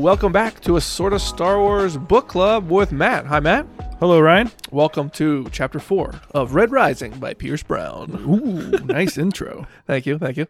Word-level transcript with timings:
Welcome 0.00 0.32
back 0.32 0.60
to 0.60 0.76
a 0.76 0.80
sort 0.80 1.12
of 1.12 1.20
Star 1.20 1.58
Wars 1.58 1.96
book 1.96 2.28
club 2.28 2.70
with 2.70 2.90
Matt. 2.90 3.26
Hi, 3.26 3.38
Matt. 3.38 3.66
Hello, 3.98 4.18
Ryan. 4.18 4.50
Welcome 4.70 5.10
to 5.10 5.46
chapter 5.52 5.78
four 5.78 6.14
of 6.30 6.54
Red 6.54 6.72
Rising 6.72 7.18
by 7.18 7.34
Pierce 7.34 7.62
Brown. 7.62 8.10
Ooh, 8.26 8.78
nice 8.84 9.18
intro. 9.18 9.66
Thank 9.86 10.06
you, 10.06 10.18
thank 10.18 10.38
you. 10.38 10.46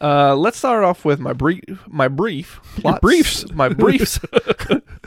Uh, 0.00 0.34
let's 0.34 0.58
start 0.58 0.82
off 0.82 1.04
with 1.04 1.20
my 1.20 1.32
brief, 1.32 1.62
my 1.86 2.08
brief 2.08 2.60
plots, 2.76 3.00
briefs. 3.00 3.52
my 3.52 3.68
briefs. 3.68 4.18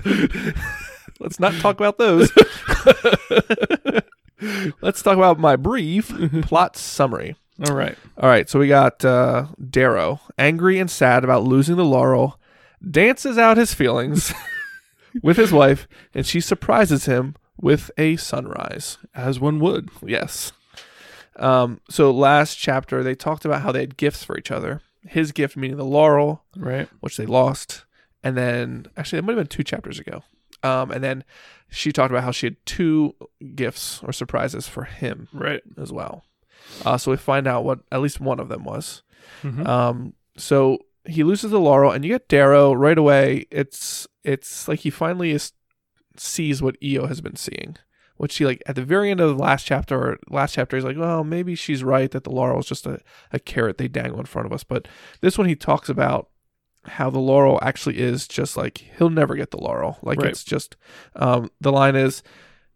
let's 1.22 1.40
not 1.40 1.54
talk 1.56 1.78
about 1.80 1.98
those. 1.98 2.32
let's 4.82 5.02
talk 5.02 5.18
about 5.18 5.40
my 5.40 5.56
brief 5.56 6.12
plot 6.44 6.76
summary. 6.76 7.36
All 7.68 7.76
right. 7.76 7.96
All 8.18 8.30
right, 8.30 8.50
so 8.50 8.60
we 8.60 8.68
got 8.68 9.06
uh, 9.06 9.48
Darrow, 9.70 10.20
angry 10.38 10.80
and 10.80 10.90
sad 10.90 11.24
about 11.24 11.44
losing 11.44 11.76
the 11.76 11.86
laurel, 11.86 12.40
dances 12.90 13.38
out 13.38 13.58
his 13.58 13.74
feelings 13.74 14.34
with 15.24 15.38
his 15.38 15.52
wife, 15.52 15.88
and 16.14 16.26
she 16.26 16.42
surprises 16.42 17.06
him 17.06 17.36
with 17.60 17.92
a 17.98 18.16
sunrise. 18.16 18.98
As 19.14 19.40
one 19.40 19.60
would. 19.60 19.90
Yes. 20.04 20.54
Um, 21.36 21.80
so 21.90 22.12
last 22.12 22.56
chapter 22.56 23.04
they 23.04 23.16
talked 23.16 23.46
about 23.46 23.62
how 23.62 23.72
they 23.72 23.82
had 23.82 23.98
gifts 23.98 24.24
for 24.24 24.38
each 24.38 24.52
other. 24.52 24.82
His 25.08 25.32
gift 25.32 25.56
meaning 25.58 25.78
the 25.78 25.86
laurel, 25.86 26.44
Right. 26.56 26.88
which 27.00 27.18
they 27.18 27.26
lost, 27.26 27.86
and 28.24 28.36
then 28.36 28.88
actually 28.98 29.20
it 29.20 29.24
might 29.24 29.34
have 29.38 29.40
been 29.40 29.48
two 29.48 29.64
chapters 29.64 30.00
ago. 30.00 30.24
Um, 30.64 30.92
and 30.92 31.04
then 31.04 31.24
she 31.70 31.92
talked 31.92 32.12
about 32.12 32.24
how 32.24 32.32
she 32.32 32.48
had 32.48 32.58
two 32.66 33.16
gifts 33.56 34.02
or 34.04 34.12
surprises 34.14 34.68
for 34.68 34.84
him 34.84 35.28
Right. 35.34 35.62
as 35.78 35.92
well. 35.92 36.26
Uh, 36.86 36.98
so 36.98 37.12
we 37.12 37.18
find 37.18 37.48
out 37.48 37.64
what 37.64 37.80
at 37.92 38.02
least 38.02 38.20
one 38.20 38.40
of 38.40 38.50
them 38.50 38.64
was. 38.64 39.02
Mhm. 39.44 39.66
Um, 39.68 40.14
so 40.38 40.80
he 41.06 41.24
loses 41.24 41.52
the 41.52 41.60
laurel, 41.60 41.92
and 41.92 42.04
you 42.06 42.10
get 42.12 42.28
Darrow 42.28 42.74
right 42.74 42.98
away. 42.98 43.46
It's 43.52 44.08
it's 44.24 44.68
like 44.68 44.80
he 44.82 44.90
finally 44.92 45.32
is 45.32 45.54
sees 46.18 46.62
what 46.62 46.76
Eo 46.84 47.08
has 47.08 47.22
been 47.22 47.36
seeing, 47.36 47.78
which 48.18 48.38
he 48.38 48.46
like 48.46 48.62
at 48.68 48.76
the 48.76 48.84
very 48.84 49.10
end 49.10 49.20
of 49.20 49.30
the 49.36 49.42
last 49.42 49.66
chapter. 49.66 49.98
Or 49.98 50.20
last 50.30 50.54
chapter, 50.54 50.78
he's 50.78 50.84
like, 50.86 50.98
well, 50.98 51.24
maybe 51.24 51.56
she's 51.56 51.84
right 51.84 52.12
that 52.12 52.24
the 52.24 52.30
laurel 52.32 52.60
is 52.60 52.68
just 52.68 52.86
a, 52.86 53.00
a 53.32 53.40
carrot 53.40 53.78
they 53.78 53.88
dangle 53.88 54.20
in 54.20 54.26
front 54.26 54.46
of 54.46 54.54
us. 54.54 54.64
But 54.64 54.88
this 55.22 55.38
one, 55.38 55.48
he 55.48 55.56
talks 55.56 55.90
about 55.90 56.30
how 56.86 57.10
the 57.10 57.20
laurel 57.20 57.60
actually 57.62 58.00
is 58.00 58.28
just 58.28 58.58
like 58.58 58.80
he'll 58.98 59.10
never 59.10 59.36
get 59.36 59.52
the 59.52 59.62
laurel. 59.62 59.98
Like 60.02 60.20
Right. 60.20 60.30
it's 60.32 60.44
just 60.44 60.76
um, 61.16 61.52
the 61.60 61.72
line 61.72 61.96
is. 61.96 62.24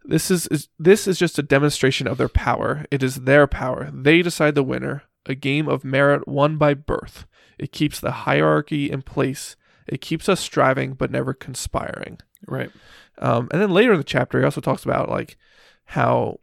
This 0.08 0.30
is, 0.30 0.45
is 0.47 0.70
this 0.78 1.08
is 1.08 1.17
just 1.17 1.39
a 1.39 1.42
demonstration 1.44 2.06
of 2.06 2.20
their 2.20 2.30
power. 2.30 2.86
It 2.92 3.02
is 3.02 3.16
their 3.22 3.47
power. 3.47 3.89
They 3.92 4.22
decide 4.22 4.53
the 4.53 4.62
winner. 4.62 5.02
A 5.25 5.34
game 5.34 5.67
of 5.67 5.84
merit 5.84 6.28
won 6.28 6.58
by 6.58 6.75
birth. 6.75 7.25
It 7.58 7.72
keeps 7.72 8.00
the 8.00 8.12
hierarchy 8.12 8.92
in 8.92 9.02
place. 9.02 9.56
It 9.88 10.02
keeps 10.02 10.30
us 10.30 10.40
striving 10.40 10.94
but 10.94 11.09
never 11.09 11.34
conspiring. 11.34 12.19
Right. 12.47 12.69
Um, 13.17 13.47
and 13.52 13.59
then 13.59 13.72
later 13.72 13.94
in 13.94 13.97
the 13.97 14.03
chapter, 14.03 14.38
he 14.38 14.45
also 14.45 14.62
talks 14.62 14.84
about 14.86 15.09
like 15.09 15.38
how 15.86 16.40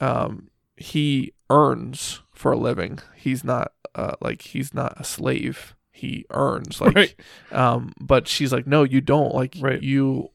um, 0.00 0.48
he 0.76 1.32
earns 1.50 2.20
for 2.32 2.52
a 2.52 2.56
living. 2.58 3.00
He's 3.16 3.42
not 3.42 3.72
uh, 3.96 4.14
like 4.20 4.42
he's 4.42 4.72
not 4.72 4.94
a 5.00 5.02
slave. 5.04 5.74
He 5.92 6.24
earns 6.30 6.80
like, 6.80 6.94
Right. 6.96 7.14
um, 7.52 7.92
but 8.00 8.26
she's 8.26 8.52
like, 8.52 8.66
no, 8.66 8.82
you 8.82 9.00
don't. 9.00 9.34
Like 9.34 9.56
Right. 9.60 9.82
you, 9.82 10.30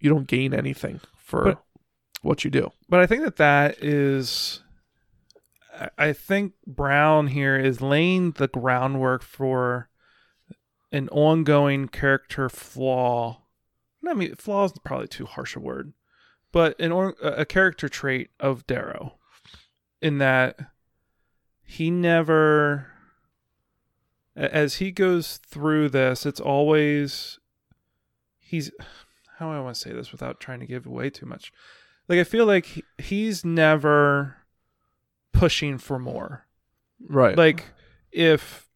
you 0.00 0.08
don't 0.08 0.26
gain 0.26 0.54
anything 0.54 1.00
for 1.16 1.44
But- 1.44 1.64
what 2.22 2.44
you 2.44 2.50
do. 2.50 2.70
But 2.88 3.00
I 3.00 3.06
think 3.06 3.22
that 3.24 3.36
that 3.36 3.82
is. 3.82 4.62
I- 5.98 6.12
think 6.12 6.52
Brown 6.66 7.28
here 7.28 7.56
is 7.56 7.80
laying 7.80 8.32
the 8.32 8.48
groundwork 8.48 9.22
for 9.22 9.88
an 10.92 11.08
ongoing 11.10 11.88
character 11.88 12.48
flaw. 12.48 13.42
I 14.06 14.12
mean, 14.14 14.34
flaw 14.36 14.64
is 14.64 14.72
probably 14.84 15.08
too 15.08 15.24
harsh 15.26 15.56
a 15.56 15.60
word, 15.60 15.92
but 16.52 16.78
an 16.80 16.92
or, 16.92 17.14
a 17.22 17.46
character 17.46 17.88
trait 17.88 18.30
of 18.40 18.66
Darrow, 18.66 19.18
in 20.02 20.18
that 20.18 20.58
he 21.62 21.90
never, 21.90 22.88
as 24.36 24.76
he 24.76 24.90
goes 24.90 25.38
through 25.38 25.88
this, 25.90 26.24
it's 26.26 26.40
always 26.40 27.38
he's. 28.38 28.70
How 29.38 29.50
do 29.50 29.56
I 29.56 29.60
want 29.60 29.74
to 29.74 29.80
say 29.80 29.92
this 29.92 30.12
without 30.12 30.38
trying 30.40 30.60
to 30.60 30.66
give 30.66 30.86
away 30.86 31.08
too 31.10 31.26
much? 31.26 31.52
Like 32.08 32.18
I 32.18 32.24
feel 32.24 32.44
like 32.46 32.66
he- 32.66 32.84
he's 32.98 33.44
never 33.44 34.36
pushing 35.32 35.78
for 35.78 35.98
more 35.98 36.46
Right. 37.08 37.36
like 37.38 37.64
if 38.10 38.68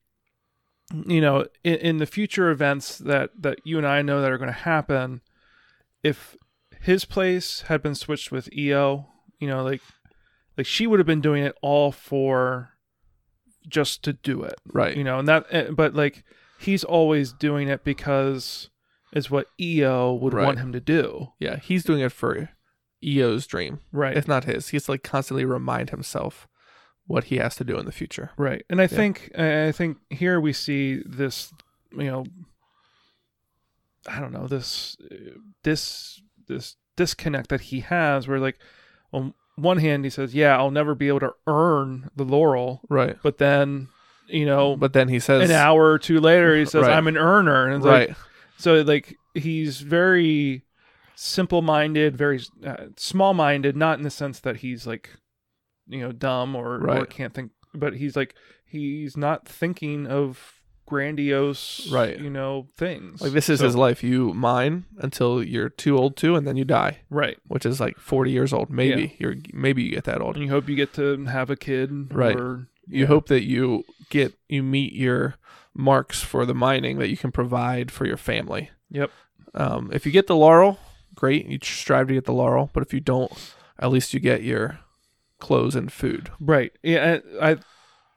you 1.07 1.21
know 1.21 1.47
in, 1.65 1.75
in 1.75 1.97
the 1.99 2.07
future 2.07 2.49
events 2.51 2.97
that 2.99 3.31
that 3.43 3.59
you 3.65 3.77
and 3.77 3.87
i 3.87 4.01
know 4.03 4.23
that 4.23 4.31
are 4.31 4.39
going 4.39 4.47
to 4.47 4.53
happen 4.53 5.21
if 6.05 6.37
his 6.81 7.05
place 7.05 7.63
had 7.63 7.83
been 7.83 7.95
switched 7.97 8.31
with 8.31 8.49
Eo 8.57 9.09
you 9.41 9.49
know 9.49 9.65
like 9.65 9.81
like 10.57 10.67
she 10.67 10.87
would 10.87 11.01
have 11.01 11.07
been 11.07 11.21
doing 11.21 11.43
it 11.43 11.57
all 11.61 11.91
for 11.91 12.71
just 13.69 14.03
to 14.03 14.13
do 14.13 14.43
it 14.43 14.55
right. 14.73 14.97
you 14.97 15.05
know 15.05 15.19
and 15.19 15.29
that 15.29 15.47
eh, 15.51 15.69
but 15.71 15.95
like 15.95 16.23
he's 16.59 16.85
always 16.85 17.33
doing 17.33 17.69
it 17.69 17.83
because 17.85 18.71
it's 19.13 19.31
what 19.31 19.47
Eo 19.61 20.13
would 20.15 20.33
Right. 20.35 20.45
want 20.45 20.59
him 20.59 20.73
to 20.73 20.81
do 20.81 21.33
yeah. 21.39 21.57
He's 21.57 21.85
doing 21.85 22.01
it 22.01 22.13
for 22.13 22.51
Eo's 23.03 23.47
dream. 23.47 23.81
right 23.93 24.17
It's 24.17 24.27
not 24.29 24.45
his. 24.45 24.69
He's 24.69 24.89
like 24.89 25.03
constantly 25.03 25.45
remind 25.45 25.91
himself 25.91 26.49
what 27.07 27.25
he 27.25 27.37
has 27.37 27.55
to 27.57 27.65
do 27.65 27.79
in 27.79 27.85
the 27.85 27.93
future. 27.93 28.31
Right. 28.39 28.65
And 28.71 28.81
I 28.81 28.87
think 28.87 29.31
I 29.39 29.73
think 29.73 29.99
here 30.09 30.41
we 30.41 30.53
see 30.55 31.03
this, 31.05 31.53
you 31.93 32.05
know, 32.11 32.25
I 34.09 34.21
don't 34.21 34.33
know 34.33 34.47
this 34.47 34.97
this 35.63 36.23
this 36.49 36.77
disconnect 36.97 37.49
that 37.51 37.61
he 37.63 37.81
has, 37.81 38.27
where 38.29 38.39
like 38.39 38.59
on 39.13 39.35
one 39.57 39.79
hand 39.79 40.05
he 40.05 40.11
says, 40.11 40.35
"Yeah, 40.35 40.57
I'll 40.57 40.71
never 40.71 40.95
be 40.95 41.09
able 41.09 41.21
to 41.21 41.35
earn 41.47 42.11
the 42.17 42.25
laurel," 42.25 42.81
Right. 42.89 43.17
but 43.23 43.39
then 43.39 43.89
you 44.27 44.47
know, 44.47 44.75
But 44.77 44.95
then 44.95 45.09
he 45.09 45.21
says, 45.21 45.51
an 45.51 45.55
hour 45.55 45.91
or 45.93 45.99
two 45.99 46.19
later 46.19 46.57
he 46.57 46.65
says, 46.65 46.83
Right. 46.83 46.93
"I'm 46.93 47.07
an 47.07 47.17
earner," 47.19 47.67
and 47.67 47.77
it's 47.77 47.85
right. 47.87 48.09
like 48.09 48.19
so 48.57 48.81
like 48.83 49.17
he's 49.35 49.81
very 49.81 50.63
simple-minded, 51.15 52.17
very 52.17 52.41
uh, 52.65 52.87
small-minded, 52.97 53.77
not 53.77 53.99
in 53.99 54.05
the 54.05 54.11
sense 54.11 54.41
that 54.41 54.57
he's 54.59 54.87
like 54.87 55.11
you 55.87 56.01
know 56.01 56.13
dumb 56.13 56.57
or, 56.57 56.89
or 56.89 57.07
can't 57.07 57.35
think, 57.35 57.53
but 57.75 57.95
he's 57.97 58.17
like 58.17 58.35
he's 58.65 59.17
not 59.17 59.47
thinking 59.47 60.07
of 60.07 60.61
grandiose, 60.87 61.89
Right. 61.91 62.19
You 62.19 62.31
know 62.31 62.69
things 62.77 63.21
Like 63.21 63.33
this 63.33 63.49
is 63.49 63.61
So- 63.61 63.67
his 63.67 63.77
life. 63.77 64.03
You 64.03 64.33
mine 64.35 64.85
until 64.99 65.43
you're 65.43 65.69
too 65.69 65.97
old 65.97 66.17
to, 66.19 66.37
and 66.37 66.47
then 66.47 66.57
you 66.57 66.65
die, 66.65 66.99
right. 67.11 67.39
which 67.47 67.65
is 67.67 67.81
like 67.81 67.99
40 67.99 68.31
years 68.31 68.53
old. 68.53 68.71
Maybe 68.71 69.17
you're 69.19 69.37
maybe 69.53 69.83
you 69.83 69.91
get 69.91 70.05
that 70.05 70.21
old. 70.21 70.37
And 70.37 70.45
you 70.45 70.51
hope 70.51 70.69
you 70.69 70.77
get 70.77 70.93
to 70.95 71.25
have 71.27 71.51
a 71.51 71.57
kid, 71.57 72.13
Right. 72.15 72.37
Or, 72.37 72.69
You 72.87 73.01
yeah. 73.03 73.07
hope 73.07 73.29
that 73.29 73.45
you 73.45 73.85
get 74.11 74.35
you 74.49 74.63
meet 74.63 74.93
your 74.93 75.35
marks 75.75 76.23
for 76.23 76.45
the 76.47 76.55
mining 76.55 76.99
that 76.99 77.09
you 77.09 77.17
can 77.17 77.33
provide 77.33 77.91
for 77.91 78.07
your 78.07 78.17
family. 78.19 78.71
Yep. 78.91 79.11
Um, 79.55 79.91
if 79.93 80.05
you 80.07 80.13
get 80.13 80.27
the 80.27 80.37
laurel, 80.37 80.79
great. 81.15 81.47
You 81.47 81.59
strive 81.63 82.09
to 82.09 82.15
get 82.15 82.25
the 82.27 82.33
laurel, 82.33 82.71
but 82.73 82.83
if 82.83 82.93
you 82.93 83.01
don't, 83.01 83.33
at 83.79 83.91
least 83.91 84.13
you 84.15 84.21
get 84.21 84.43
your 84.43 84.81
clothes 85.41 85.75
and 85.75 85.91
food. 85.93 86.31
Right. 86.41 86.73
Yeah. 86.83 87.19
I, 87.41 87.51
I. 87.53 87.57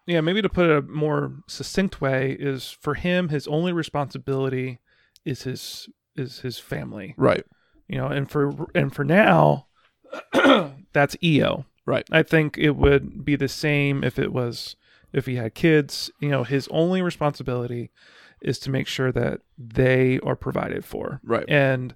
Yeah. 0.07 0.21
Maybe 0.21 0.41
to 0.41 0.49
put 0.49 0.69
it 0.69 0.77
a 0.77 0.81
more 0.81 1.33
succinct 1.47 2.01
way 2.01 2.35
is 2.39 2.75
for 2.81 2.95
him, 2.95 3.29
his 3.29 3.47
only 3.47 3.71
responsibility 3.73 4.79
is 5.25 5.43
his 5.43 5.87
is 6.15 6.39
his 6.39 6.57
family. 6.57 7.13
Right. 7.17 7.43
You 7.87 7.97
know, 7.97 8.07
and 8.07 8.29
for 8.29 8.67
and 8.73 8.93
for 8.93 9.03
now, 9.03 9.67
that's 10.93 11.15
Eo. 11.23 11.65
Right. 11.85 12.05
I 12.11 12.23
think 12.23 12.57
it 12.57 12.71
would 12.75 13.23
be 13.23 13.35
the 13.35 13.47
same 13.47 14.03
if 14.03 14.17
it 14.19 14.33
was 14.33 14.75
if 15.13 15.25
he 15.25 15.35
had 15.35 15.53
kids. 15.55 16.09
You 16.19 16.29
know, 16.29 16.43
his 16.43 16.67
only 16.69 17.01
responsibility 17.01 17.91
is 18.41 18.59
to 18.59 18.69
make 18.69 18.87
sure 18.87 19.11
that 19.11 19.41
they 19.57 20.19
are 20.19 20.35
provided 20.35 20.85
for, 20.85 21.19
Right. 21.23 21.45
and 21.47 21.95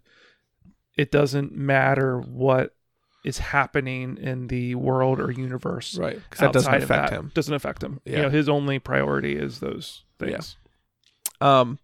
it 0.97 1.11
doesn't 1.11 1.51
matter 1.53 2.19
what 2.19 2.73
is 3.23 3.37
happening 3.37 4.17
in 4.17 4.47
the 4.47 4.75
world 4.75 5.19
or 5.19 5.31
universe 5.31 5.97
Right. 5.97 6.15
Because 6.29 6.39
that 6.39 6.53
doesn't 6.53 6.73
affect 6.73 7.09
that. 7.09 7.11
him. 7.11 7.31
Doesn't 7.33 7.53
affect 7.53 7.83
him. 7.83 7.99
Yeah. 8.05 8.15
You 8.17 8.21
know, 8.23 8.29
his 8.29 8.49
only 8.49 8.79
priority 8.79 9.35
is 9.35 9.59
those 9.59 10.03
things. 10.19 10.57
Um, 11.39 11.79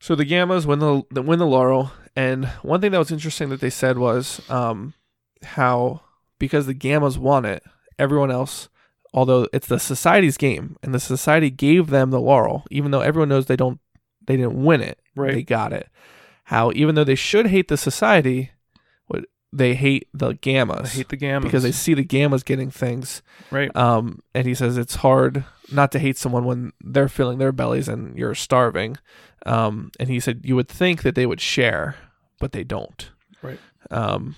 so 0.00 0.14
the 0.14 0.24
Gammas 0.24 0.66
win 0.66 0.78
the, 0.80 1.02
the 1.10 1.22
win 1.22 1.38
the 1.38 1.46
laurel, 1.46 1.92
and 2.14 2.46
one 2.62 2.80
thing 2.80 2.92
that 2.92 2.98
was 2.98 3.10
interesting 3.10 3.48
that 3.48 3.60
they 3.60 3.70
said 3.70 3.98
was 3.98 4.40
um, 4.50 4.94
how 5.42 6.02
because 6.38 6.66
the 6.66 6.74
Gammas 6.74 7.16
won 7.16 7.44
it, 7.44 7.62
everyone 7.98 8.30
else, 8.30 8.68
although 9.14 9.48
it's 9.52 9.66
the 9.66 9.78
society's 9.78 10.36
game, 10.36 10.76
and 10.82 10.94
the 10.94 11.00
society 11.00 11.48
gave 11.50 11.88
them 11.88 12.10
the 12.10 12.20
laurel, 12.20 12.64
even 12.70 12.90
though 12.90 13.00
everyone 13.00 13.28
knows 13.30 13.46
they 13.46 13.56
don't, 13.56 13.80
they 14.26 14.36
didn't 14.36 14.62
win 14.62 14.80
it, 14.80 14.98
Right. 15.16 15.34
They 15.34 15.42
got 15.42 15.72
it. 15.72 15.88
How 16.44 16.70
even 16.74 16.94
though 16.96 17.04
they 17.04 17.14
should 17.14 17.46
hate 17.46 17.68
the 17.68 17.76
society, 17.76 18.50
they 19.54 19.74
hate 19.74 20.08
the 20.12 20.30
I 20.30 20.34
gammas 20.34 20.88
hate 20.88 21.08
the 21.08 21.16
gammas 21.16 21.42
because 21.42 21.62
they 21.62 21.72
see 21.72 21.94
the 21.94 22.04
gammas 22.04 22.44
getting 22.44 22.70
things. 22.70 23.22
right. 23.50 23.74
Um, 23.76 24.20
and 24.34 24.46
he 24.46 24.54
says 24.54 24.76
it's 24.76 24.96
hard 24.96 25.44
not 25.70 25.92
to 25.92 25.98
hate 25.98 26.18
someone 26.18 26.44
when 26.44 26.72
they're 26.82 27.08
filling 27.08 27.38
their 27.38 27.52
bellies 27.52 27.88
and 27.88 28.18
you're 28.18 28.34
starving. 28.34 28.98
Um, 29.46 29.92
and 30.00 30.08
he 30.08 30.18
said 30.20 30.40
you 30.44 30.56
would 30.56 30.68
think 30.68 31.02
that 31.02 31.14
they 31.14 31.24
would 31.24 31.40
share, 31.40 31.96
but 32.40 32.52
they 32.52 32.64
don't. 32.64 33.10
Right. 33.42 33.60
Um, 33.90 34.36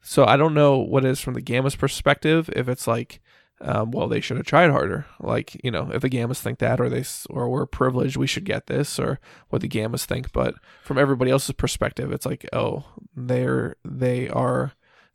so 0.00 0.24
I 0.24 0.36
don't 0.36 0.54
know 0.54 0.78
what 0.78 1.04
it 1.04 1.10
is 1.10 1.20
from 1.20 1.34
the 1.34 1.42
gammas 1.42 1.76
perspective. 1.76 2.48
If 2.54 2.68
it's 2.68 2.86
like, 2.86 3.20
um, 3.60 3.90
well, 3.90 4.08
they 4.08 4.20
should 4.20 4.36
have 4.36 4.46
tried 4.46 4.70
harder. 4.70 5.06
Like 5.20 5.62
you 5.64 5.70
know, 5.70 5.90
if 5.92 6.02
the 6.02 6.10
gammas 6.10 6.40
think 6.40 6.58
that, 6.58 6.80
or 6.80 6.88
they, 6.88 7.04
or 7.30 7.48
we're 7.48 7.66
privileged, 7.66 8.16
we 8.16 8.26
should 8.26 8.44
get 8.44 8.66
this, 8.66 8.98
or 8.98 9.20
what 9.48 9.62
the 9.62 9.68
gammas 9.68 10.04
think. 10.04 10.32
But 10.32 10.54
from 10.82 10.98
everybody 10.98 11.30
else's 11.30 11.54
perspective, 11.54 12.12
it's 12.12 12.26
like, 12.26 12.46
oh, 12.52 12.84
they're 13.16 13.76
they 13.84 14.28
are. 14.28 14.72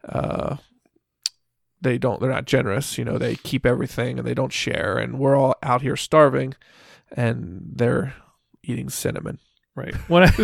Uh, 0.08 0.58
they 1.82 1.98
don't 1.98 2.20
they're 2.20 2.30
not 2.30 2.44
generous 2.44 2.98
you 2.98 3.06
know 3.06 3.18
they 3.18 3.36
keep 3.36 3.66
everything 3.66 4.18
and 4.18 4.28
they 4.28 4.34
don't 4.34 4.52
share 4.52 4.98
and 4.98 5.18
we're 5.18 5.38
all 5.38 5.56
out 5.64 5.82
here 5.82 5.96
starving 5.96 6.54
and 7.16 7.62
they're 7.74 8.14
eating 8.64 8.90
cinnamon 8.90 9.40
Right. 9.80 9.96
When 10.10 10.24
I, 10.24 10.28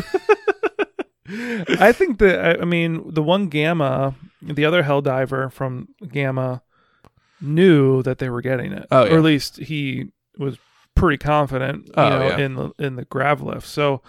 I 1.80 1.92
think 1.92 2.20
that 2.20 2.40
I, 2.40 2.62
I 2.62 2.66
mean 2.66 3.14
the 3.14 3.24
one 3.24 3.50
gamma, 3.50 4.16
the 4.42 4.64
other 4.64 4.84
hell 4.84 5.02
diver 5.02 5.50
from 5.50 5.90
gamma, 6.08 6.62
knew 7.42 8.02
that 8.04 8.18
they 8.20 8.30
were 8.30 8.42
getting 8.42 8.72
it, 8.72 8.88
Oh, 8.92 9.06
yeah. 9.06 9.14
or 9.14 9.18
at 9.18 9.24
least 9.24 9.58
he 9.58 10.08
was 10.38 10.58
pretty 10.96 11.18
confident, 11.18 11.88
you 11.88 11.94
Oh, 11.98 12.10
know, 12.10 12.28
yeah. 12.28 12.38
in 12.38 12.56
the 12.56 12.72
in 12.80 12.96
the 12.96 13.06
grav 13.06 13.42
lift. 13.42 13.68
So 13.68 14.02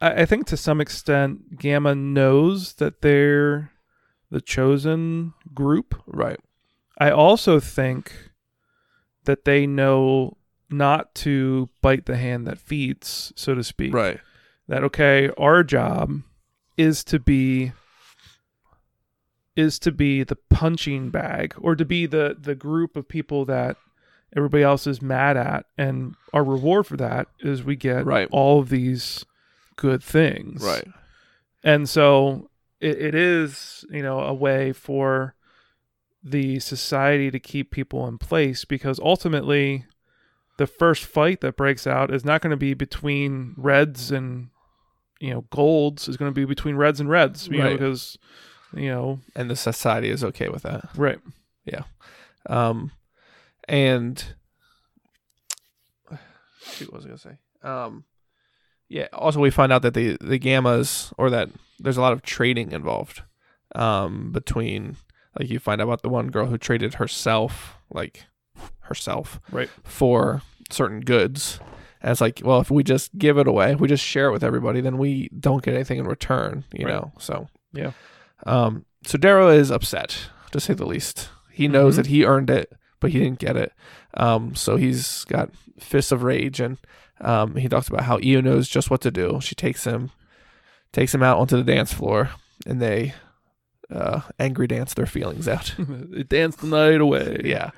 I, 0.00 0.22
I 0.22 0.26
think 0.26 0.46
to 0.46 0.56
some 0.56 0.80
extent, 0.80 1.58
gamma 1.58 1.94
knows 1.94 2.74
that 2.74 3.02
they're 3.02 3.72
the 4.30 4.40
chosen 4.40 5.34
group. 5.54 5.94
right 6.06 6.40
I 6.98 7.10
also 7.10 7.58
think 7.60 8.30
that 9.24 9.44
they 9.44 9.66
know 9.66 10.36
not 10.70 11.14
to 11.16 11.68
bite 11.82 12.06
the 12.06 12.16
hand 12.16 12.46
that 12.46 12.58
feeds, 12.58 13.32
so 13.36 13.54
to 13.54 13.62
speak 13.64 13.92
right 13.94 14.20
that 14.66 14.82
okay 14.82 15.28
our 15.36 15.62
job 15.62 16.22
is 16.76 17.04
to 17.04 17.18
be 17.18 17.72
is 19.56 19.78
to 19.80 19.92
be 19.92 20.22
the 20.24 20.36
punching 20.36 21.10
bag 21.10 21.54
or 21.58 21.76
to 21.76 21.84
be 21.84 22.06
the 22.06 22.36
the 22.38 22.54
group 22.54 22.96
of 22.96 23.08
people 23.08 23.44
that 23.44 23.76
everybody 24.36 24.62
else 24.64 24.86
is 24.86 25.00
mad 25.00 25.36
at. 25.36 25.66
And 25.78 26.14
our 26.32 26.42
reward 26.42 26.86
for 26.86 26.96
that 26.96 27.28
is 27.40 27.62
we 27.62 27.76
get 27.76 28.04
Right. 28.04 28.28
all 28.32 28.58
of 28.60 28.68
these 28.68 29.24
good 29.76 30.02
things. 30.02 30.62
Right. 30.62 30.88
And 31.62 31.88
so 31.88 32.50
it, 32.80 33.00
it 33.00 33.14
is 33.14 33.84
you 33.90 34.02
know 34.02 34.20
a 34.20 34.34
way 34.34 34.72
for 34.72 35.34
the 36.22 36.58
society 36.58 37.30
to 37.30 37.38
keep 37.38 37.70
people 37.70 38.06
in 38.08 38.18
place 38.18 38.64
because 38.64 38.98
ultimately 39.00 39.84
the 40.56 40.66
first 40.66 41.04
fight 41.04 41.40
that 41.42 41.56
breaks 41.56 41.86
out 41.86 42.12
is 42.12 42.24
not 42.24 42.40
going 42.40 42.50
to 42.50 42.56
be 42.56 42.74
between 42.74 43.54
reds 43.56 44.10
and 44.10 44.48
you 45.20 45.30
know 45.30 45.44
golds. 45.50 46.08
Is 46.08 46.16
going 46.16 46.30
to 46.30 46.34
be 46.34 46.44
between 46.44 46.76
reds 46.76 46.98
and 46.98 47.08
reds 47.08 47.46
you 47.48 47.58
know 47.58 47.72
because 47.72 48.18
you 48.76 48.88
know 48.90 49.20
and 49.36 49.50
the 49.50 49.56
society 49.56 50.08
is 50.10 50.22
okay 50.24 50.48
with 50.48 50.62
that 50.62 50.88
right 50.96 51.18
Yeah. 51.64 51.82
um 52.48 52.90
and 53.68 54.24
shoot, 56.62 56.92
what 56.92 56.96
was 56.98 57.04
i 57.04 57.08
gonna 57.08 57.18
say 57.18 57.38
um 57.62 58.04
yeah 58.88 59.06
also 59.12 59.40
we 59.40 59.50
find 59.50 59.72
out 59.72 59.82
that 59.82 59.94
the 59.94 60.16
the 60.20 60.38
gammas 60.38 61.12
or 61.18 61.30
that 61.30 61.48
there's 61.78 61.96
a 61.96 62.00
lot 62.00 62.12
of 62.12 62.22
trading 62.22 62.72
involved 62.72 63.22
um 63.74 64.30
between 64.32 64.96
like 65.38 65.48
you 65.50 65.58
find 65.58 65.80
out 65.80 65.84
about 65.88 66.02
the 66.02 66.08
one 66.08 66.28
girl 66.28 66.46
who 66.46 66.58
traded 66.58 66.94
herself 66.94 67.76
like 67.90 68.24
herself 68.80 69.40
Right. 69.50 69.70
for 69.82 70.42
certain 70.70 71.00
goods 71.00 71.58
and 72.00 72.10
it's 72.12 72.20
like 72.20 72.40
well 72.44 72.60
if 72.60 72.70
we 72.70 72.82
just 72.84 73.16
give 73.18 73.38
it 73.38 73.48
away 73.48 73.72
if 73.72 73.80
we 73.80 73.88
just 73.88 74.04
share 74.04 74.28
it 74.28 74.32
with 74.32 74.44
everybody 74.44 74.80
then 74.80 74.98
we 74.98 75.28
don't 75.38 75.62
get 75.62 75.74
anything 75.74 75.98
in 75.98 76.06
return 76.06 76.64
you 76.72 76.84
Right. 76.86 76.92
know 76.94 77.12
so 77.18 77.48
Yeah. 77.72 77.92
Um 78.44 78.84
so 79.06 79.18
darrow 79.18 79.48
is 79.48 79.70
upset 79.70 80.28
to 80.52 80.60
say 80.60 80.74
the 80.74 80.86
least. 80.86 81.28
He 81.50 81.68
knows 81.68 81.94
Mhm. 81.94 81.96
that 81.96 82.06
he 82.06 82.24
earned 82.24 82.50
it 82.50 82.72
but 83.00 83.10
he 83.10 83.18
didn't 83.18 83.38
get 83.38 83.56
it. 83.56 83.72
Um 84.14 84.54
so 84.54 84.76
he's 84.76 85.24
got 85.24 85.50
fists 85.78 86.12
of 86.12 86.22
rage 86.22 86.60
and 86.60 86.78
um 87.20 87.56
he 87.56 87.68
talks 87.68 87.88
about 87.88 88.02
how 88.04 88.18
Eo 88.22 88.40
knows 88.40 88.68
just 88.68 88.90
what 88.90 89.00
to 89.02 89.10
do. 89.10 89.38
She 89.42 89.54
takes 89.54 89.84
him 89.84 90.10
takes 90.92 91.14
him 91.14 91.22
out 91.22 91.38
onto 91.38 91.56
the 91.56 91.64
dance 91.64 91.92
floor 91.92 92.30
and 92.66 92.80
they 92.80 93.14
uh 93.90 94.20
angry 94.38 94.66
dance 94.66 94.94
their 94.94 95.06
feelings 95.06 95.46
out. 95.48 95.74
They 95.78 96.22
dance 96.22 96.56
the 96.56 96.66
night 96.68 97.00
away. 97.00 97.40
Yeah. 97.44 97.70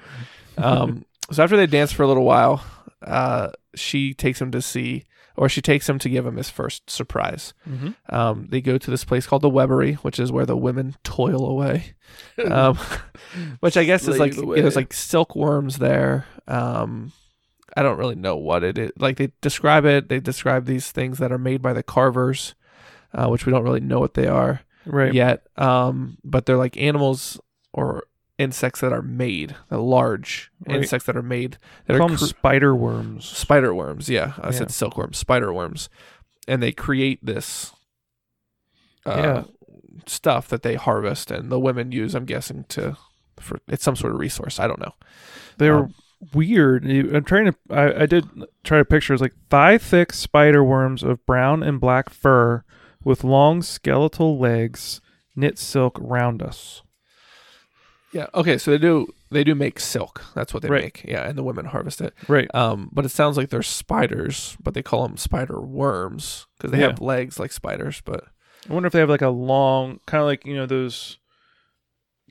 Um, 0.59 1.05
so 1.33 1.43
after 1.43 1.57
they 1.57 1.67
dance 1.67 1.93
for 1.93 2.03
a 2.05 2.07
little 2.07 2.25
while, 2.25 2.65
uh, 3.03 3.51
she 3.75 4.15
takes 4.15 4.41
him 4.41 4.51
to 4.53 4.63
see, 4.63 5.05
or 5.37 5.49
she 5.49 5.61
takes 5.61 5.89
him 5.89 5.99
to 5.99 6.09
give 6.09 6.27
him 6.27 6.37
his 6.37 6.51
first 6.51 6.89
surprise. 6.91 7.55
mm-hmm. 7.69 7.91
Um, 8.15 8.47
they 8.51 8.61
go 8.61 8.79
to 8.79 8.91
this 8.91 9.05
place 9.05 9.27
called 9.27 9.43
the 9.43 9.51
Webbery, 9.51 9.97
which 9.97 10.19
is 10.19 10.33
where 10.33 10.47
the 10.47 10.57
women 10.57 10.97
toil 11.05 11.45
away. 11.47 11.95
Um, 12.39 12.79
which 13.61 13.77
I 13.77 13.85
guess 13.85 14.07
is 14.07 14.19
like 14.19 14.33
Slave 14.33 14.49
you 14.49 14.55
know, 14.57 14.63
there's 14.63 14.77
like 14.77 14.93
silkworms 14.93 15.79
there. 15.79 16.27
Um, 16.47 17.13
I 17.77 17.83
don't 17.83 17.99
really 17.99 18.15
know 18.15 18.37
what 18.37 18.63
it 18.63 18.79
is. 18.79 18.93
Like 18.97 19.17
they 19.17 19.33
describe 19.41 19.85
it. 19.85 20.09
They 20.09 20.21
describe 20.21 20.67
these 20.67 20.93
things 20.93 21.19
that 21.19 21.33
are 21.33 21.39
made 21.39 21.63
by 21.63 21.73
the 21.73 21.83
carvers, 21.83 22.55
uh, 23.13 23.27
which 23.29 23.45
we 23.45 23.53
don't 23.53 23.65
really 23.65 23.81
know 23.81 23.99
what 23.99 24.15
they 24.15 24.29
are 24.29 24.61
right 24.85 25.13
yet. 25.13 25.47
Um, 25.57 26.19
but 26.25 26.47
they're 26.47 26.57
like 26.57 26.77
animals 26.77 27.41
or 27.73 28.05
insects 28.39 28.81
that 28.81 28.93
are 28.93 29.03
made, 29.03 29.57
the 29.69 29.79
large 29.79 30.51
Right. 30.67 30.77
insects 30.79 31.07
that 31.07 31.17
are 31.17 31.23
made 31.23 31.59
that 31.87 31.97
call 31.99 32.13
are 32.13 32.17
cr- 32.17 32.25
spider 32.25 32.75
worms 32.75 33.25
spider 33.25 33.75
worms. 33.75 34.09
Yeah, 34.09 34.35
I 34.41 34.47
Yeah. 34.49 34.51
said 34.53 34.71
silkworms, 34.71 35.17
spider 35.17 35.53
worms, 35.53 35.89
and 36.47 36.63
they 36.63 36.73
create 36.73 37.25
this. 37.25 37.73
Uh, 39.05 39.17
Yeah. 39.17 39.45
Stuff 40.07 40.49
that 40.49 40.63
they 40.63 40.75
harvest 40.75 41.31
and 41.31 41.51
the 41.51 41.59
women 41.59 41.91
use, 41.91 42.15
I'm 42.15 42.27
guessing, 42.27 42.65
to 42.69 42.97
for 43.41 43.59
it's 43.69 43.83
some 43.83 43.97
sort 43.97 44.13
of 44.13 44.19
resource. 44.21 44.61
I 44.61 44.67
don't 44.67 44.79
know. 44.81 44.93
They're 45.59 45.79
Um, 45.85 45.95
weird. 46.35 46.85
I'm 46.87 47.25
trying 47.25 47.47
to. 47.47 47.55
I, 47.71 48.03
I 48.03 48.07
did 48.07 48.27
try 48.63 48.79
to 48.79 48.85
picture. 48.85 49.15
It's 49.15 49.23
like 49.23 49.35
thigh 49.51 49.79
thick 49.79 50.13
spider 50.13 50.63
worms 50.63 51.03
of 51.03 51.25
brown 51.27 51.63
and 51.63 51.81
black 51.81 52.09
fur 52.11 52.63
with 53.03 53.25
long 53.25 53.63
skeletal 53.63 54.39
legs, 54.39 55.01
knit 55.35 55.59
silk 55.59 55.99
round 56.01 56.43
us. 56.43 56.83
Yeah. 58.17 58.27
Okay. 58.35 58.57
So 58.59 58.71
they 58.71 58.79
do 58.79 59.13
they 59.31 59.45
do 59.45 59.55
make 59.55 59.79
silk. 59.81 60.25
That's 60.35 60.55
what 60.55 60.63
they 60.63 60.69
Right. 60.69 60.85
make. 60.85 61.05
Yeah, 61.05 61.29
and 61.29 61.37
the 61.37 61.43
women 61.43 61.67
harvest 61.67 62.01
it. 62.01 62.15
Right. 62.29 62.49
Um, 62.55 62.89
but 62.93 63.05
it 63.05 63.11
sounds 63.11 63.37
like 63.37 63.51
they're 63.51 63.63
spiders, 63.63 64.57
but 64.63 64.75
they 64.75 64.83
call 64.83 65.07
them 65.07 65.17
spider 65.17 65.61
worms 65.61 66.47
because 66.57 66.71
they 66.71 66.81
Yeah. 66.81 66.89
have 66.89 67.01
legs 67.01 67.39
like 67.39 67.53
spiders. 67.53 68.01
But 68.05 68.25
I 68.69 68.73
wonder 68.73 68.87
if 68.87 68.93
they 68.93 69.01
have 69.01 69.11
like 69.11 69.23
a 69.23 69.29
long, 69.29 70.01
kind 70.07 70.21
of 70.23 70.27
like 70.27 70.47
you 70.47 70.55
know 70.57 70.67
those 70.67 71.19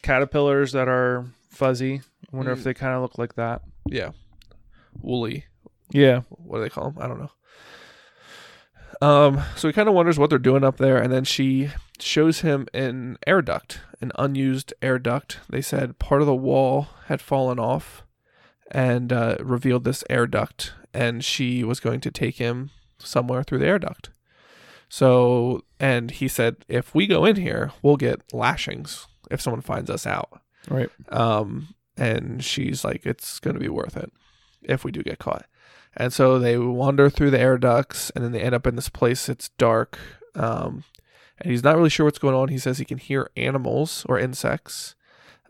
caterpillars 0.02 0.72
that 0.72 0.88
are 0.88 1.26
fuzzy. 1.50 2.02
I 2.32 2.36
wonder 2.36 2.54
Mm. 2.56 2.58
if 2.58 2.64
they 2.64 2.74
kind 2.74 2.94
of 2.96 3.02
look 3.02 3.18
like 3.18 3.36
that. 3.36 3.62
yeah, 3.88 4.12
woolly. 5.02 5.46
Yeah. 5.92 6.22
What 6.30 6.58
do 6.58 6.64
they 6.64 6.70
call 6.70 6.90
them? 6.92 7.02
I 7.04 7.08
don't 7.08 7.20
know. 7.20 7.32
Um, 9.02 9.42
so 9.56 9.68
he 9.68 9.74
kind 9.74 9.90
of 9.90 9.96
wonders 9.96 10.18
what 10.18 10.30
they're 10.30 10.40
doing 10.40 10.64
up 10.64 10.78
there, 10.78 10.98
and 10.98 11.12
then 11.12 11.24
she 11.24 11.72
shows 12.00 12.42
him 12.42 12.68
an 12.74 13.18
air 13.28 13.42
duct, 13.42 13.80
an 14.02 14.12
unused 14.18 14.74
air 14.82 15.00
duct. 15.00 15.40
They 15.50 15.62
said 15.62 16.00
part 16.00 16.22
of 16.22 16.28
the 16.28 16.36
wall 16.36 16.88
had 17.08 17.22
fallen 17.22 17.60
off, 17.60 18.04
and 18.72 19.14
uh, 19.14 19.38
revealed 19.40 19.84
this 19.84 20.04
air 20.10 20.28
duct, 20.28 20.74
and 20.94 21.24
she 21.24 21.64
was 21.64 21.80
going 21.80 22.02
to 22.02 22.12
take 22.12 22.38
him 22.38 22.72
somewhere 22.98 23.44
through 23.44 23.60
the 23.60 23.68
air 23.68 23.80
duct. 23.80 24.10
So, 24.90 25.64
and 25.80 26.12
he 26.12 26.28
said, 26.28 26.58
if 26.68 26.96
we 26.96 27.08
go 27.08 27.26
in 27.26 27.36
here, 27.36 27.72
we'll 27.82 27.98
get 27.98 28.22
lashings 28.34 29.08
if 29.30 29.42
someone 29.42 29.62
finds 29.62 29.90
us 29.90 30.06
out. 30.06 30.42
Right. 30.70 30.90
Um, 31.10 31.76
and 31.98 32.44
she's 32.44 32.84
like, 32.84 33.06
it's 33.06 33.40
going 33.40 33.56
to 33.56 33.60
be 33.60 33.70
worth 33.70 33.98
it 33.98 34.12
if 34.62 34.84
we 34.84 34.92
do 34.92 35.04
get 35.04 35.20
caught. 35.20 35.46
And 35.98 36.12
so 36.12 36.38
they 36.40 36.58
wander 36.58 37.10
through 37.10 37.32
the 37.32 37.40
air 37.40 37.58
ducts, 37.58 38.10
and 38.12 38.24
then 38.24 38.32
they 38.32 38.42
end 38.42 38.54
up 38.56 38.68
in 38.68 38.76
this 38.76 38.90
place. 38.90 39.30
It's 39.30 39.50
dark, 39.58 39.98
um, 40.36 40.84
and 41.40 41.52
he's 41.52 41.64
not 41.64 41.78
really 41.78 41.90
sure 41.90 42.06
what's 42.06 42.20
going 42.20 42.36
on. 42.36 42.50
He 42.50 42.58
says 42.58 42.78
he 42.78 42.86
can 42.86 42.98
hear 42.98 43.30
animals 43.38 44.06
or 44.10 44.20
insects, 44.20 44.96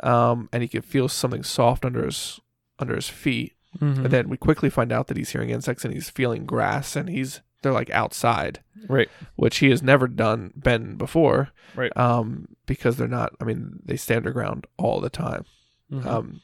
um, 0.04 0.50
and 0.54 0.62
he 0.62 0.68
can 0.70 0.82
feel 0.84 1.08
something 1.08 1.44
soft 1.44 1.84
under 1.86 2.06
his 2.06 2.40
under 2.78 2.96
his 2.96 3.10
feet. 3.10 3.54
Mhm. 3.80 4.06
And 4.06 4.12
then 4.12 4.30
we 4.30 4.38
quickly 4.38 4.70
find 4.70 4.92
out 4.92 5.08
that 5.08 5.18
he's 5.18 5.32
hearing 5.32 5.50
insects, 5.50 5.84
and 5.84 5.94
he's 5.94 6.10
feeling 6.10 6.46
grass, 6.46 6.96
and 6.96 7.10
he's 7.10 7.42
they're 7.62 7.72
like 7.74 7.90
outside, 7.90 8.60
Right. 8.88 9.10
which 9.36 9.58
he 9.58 9.72
has 9.72 9.82
never 9.82 10.08
done 10.08 10.54
been 10.56 10.96
before, 10.98 11.50
Right. 11.76 11.92
um, 11.98 12.50
because 12.68 12.98
they're 12.98 13.08
not. 13.08 13.34
I 13.42 13.44
mean, 13.46 13.80
they 13.84 13.98
stay 13.98 14.16
underground 14.16 14.68
all 14.78 15.02
the 15.02 15.10
time. 15.10 15.46
Mhm. 15.92 16.06
Um, 16.06 16.42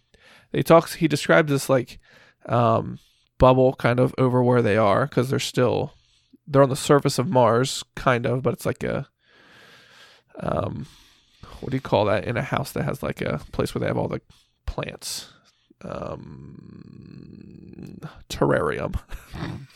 he 0.51 0.63
talks. 0.63 0.95
He 0.95 1.07
describes 1.07 1.51
this 1.51 1.69
like 1.69 1.99
um, 2.47 2.97
bubble 3.41 3.73
kind 3.73 3.99
of 3.99 4.13
over 4.19 4.43
where 4.43 4.61
they 4.61 4.77
are 4.77 5.07
because 5.07 5.31
they're 5.31 5.39
still 5.39 5.93
they're 6.47 6.61
on 6.61 6.69
the 6.69 6.75
surface 6.75 7.17
of 7.17 7.27
Mars, 7.27 7.83
kind 7.95 8.27
of, 8.27 8.43
but 8.43 8.53
it's 8.53 8.67
like 8.67 8.83
a 8.83 9.07
um, 10.39 10.85
what 11.59 11.71
do 11.71 11.77
you 11.77 11.81
call 11.81 12.05
that 12.05 12.25
in 12.25 12.37
a 12.37 12.43
house 12.43 12.71
that 12.73 12.83
has 12.83 13.01
like 13.01 13.19
a 13.21 13.41
place 13.51 13.73
where 13.73 13.79
they 13.79 13.87
have 13.87 13.97
all 13.97 14.07
the 14.07 14.21
plants? 14.67 15.33
Um, 15.83 17.99
terrarium, 18.29 18.99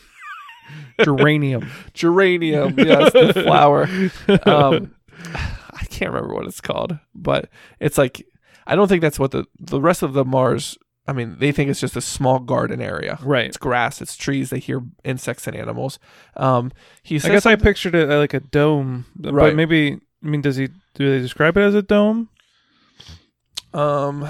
Geranium. 1.00 1.68
geranium. 1.92 2.74
Yes, 2.78 3.12
the 3.12 3.32
flower. 3.32 3.88
Um, 4.48 4.94
I 5.34 5.84
can't 5.90 6.12
remember 6.12 6.34
what 6.34 6.46
it's 6.46 6.60
called, 6.60 6.98
but 7.14 7.48
it's 7.80 7.98
like 7.98 8.24
I 8.66 8.76
don't 8.76 8.88
think 8.88 9.02
that's 9.02 9.18
what 9.18 9.32
the 9.32 9.46
the 9.58 9.80
rest 9.80 10.02
of 10.02 10.12
the 10.12 10.24
Mars. 10.24 10.78
I 11.08 11.12
mean, 11.12 11.36
they 11.38 11.52
think 11.52 11.70
it's 11.70 11.80
just 11.80 11.96
a 11.96 12.00
small 12.00 12.40
garden 12.40 12.80
area. 12.80 13.18
right. 13.22 13.46
It's 13.46 13.56
grass, 13.56 14.02
it's 14.02 14.16
trees. 14.16 14.50
They 14.50 14.58
hear 14.58 14.82
insects 15.04 15.46
and 15.46 15.56
animals. 15.56 15.98
Um, 16.36 16.72
he 17.02 17.18
says 17.18 17.30
I 17.30 17.34
guess 17.34 17.46
I 17.46 17.54
pictured 17.56 17.94
it 17.94 18.10
uh, 18.10 18.18
like 18.18 18.34
a 18.34 18.40
dome, 18.40 19.06
but 19.14 19.32
Right. 19.32 19.54
maybe. 19.54 20.00
I 20.24 20.26
mean, 20.26 20.40
does 20.40 20.56
he? 20.56 20.68
Do 20.94 21.10
they 21.10 21.20
describe 21.20 21.56
it 21.56 21.60
as 21.62 21.74
a 21.74 21.82
dome? 21.82 22.30
Um, 23.72 24.28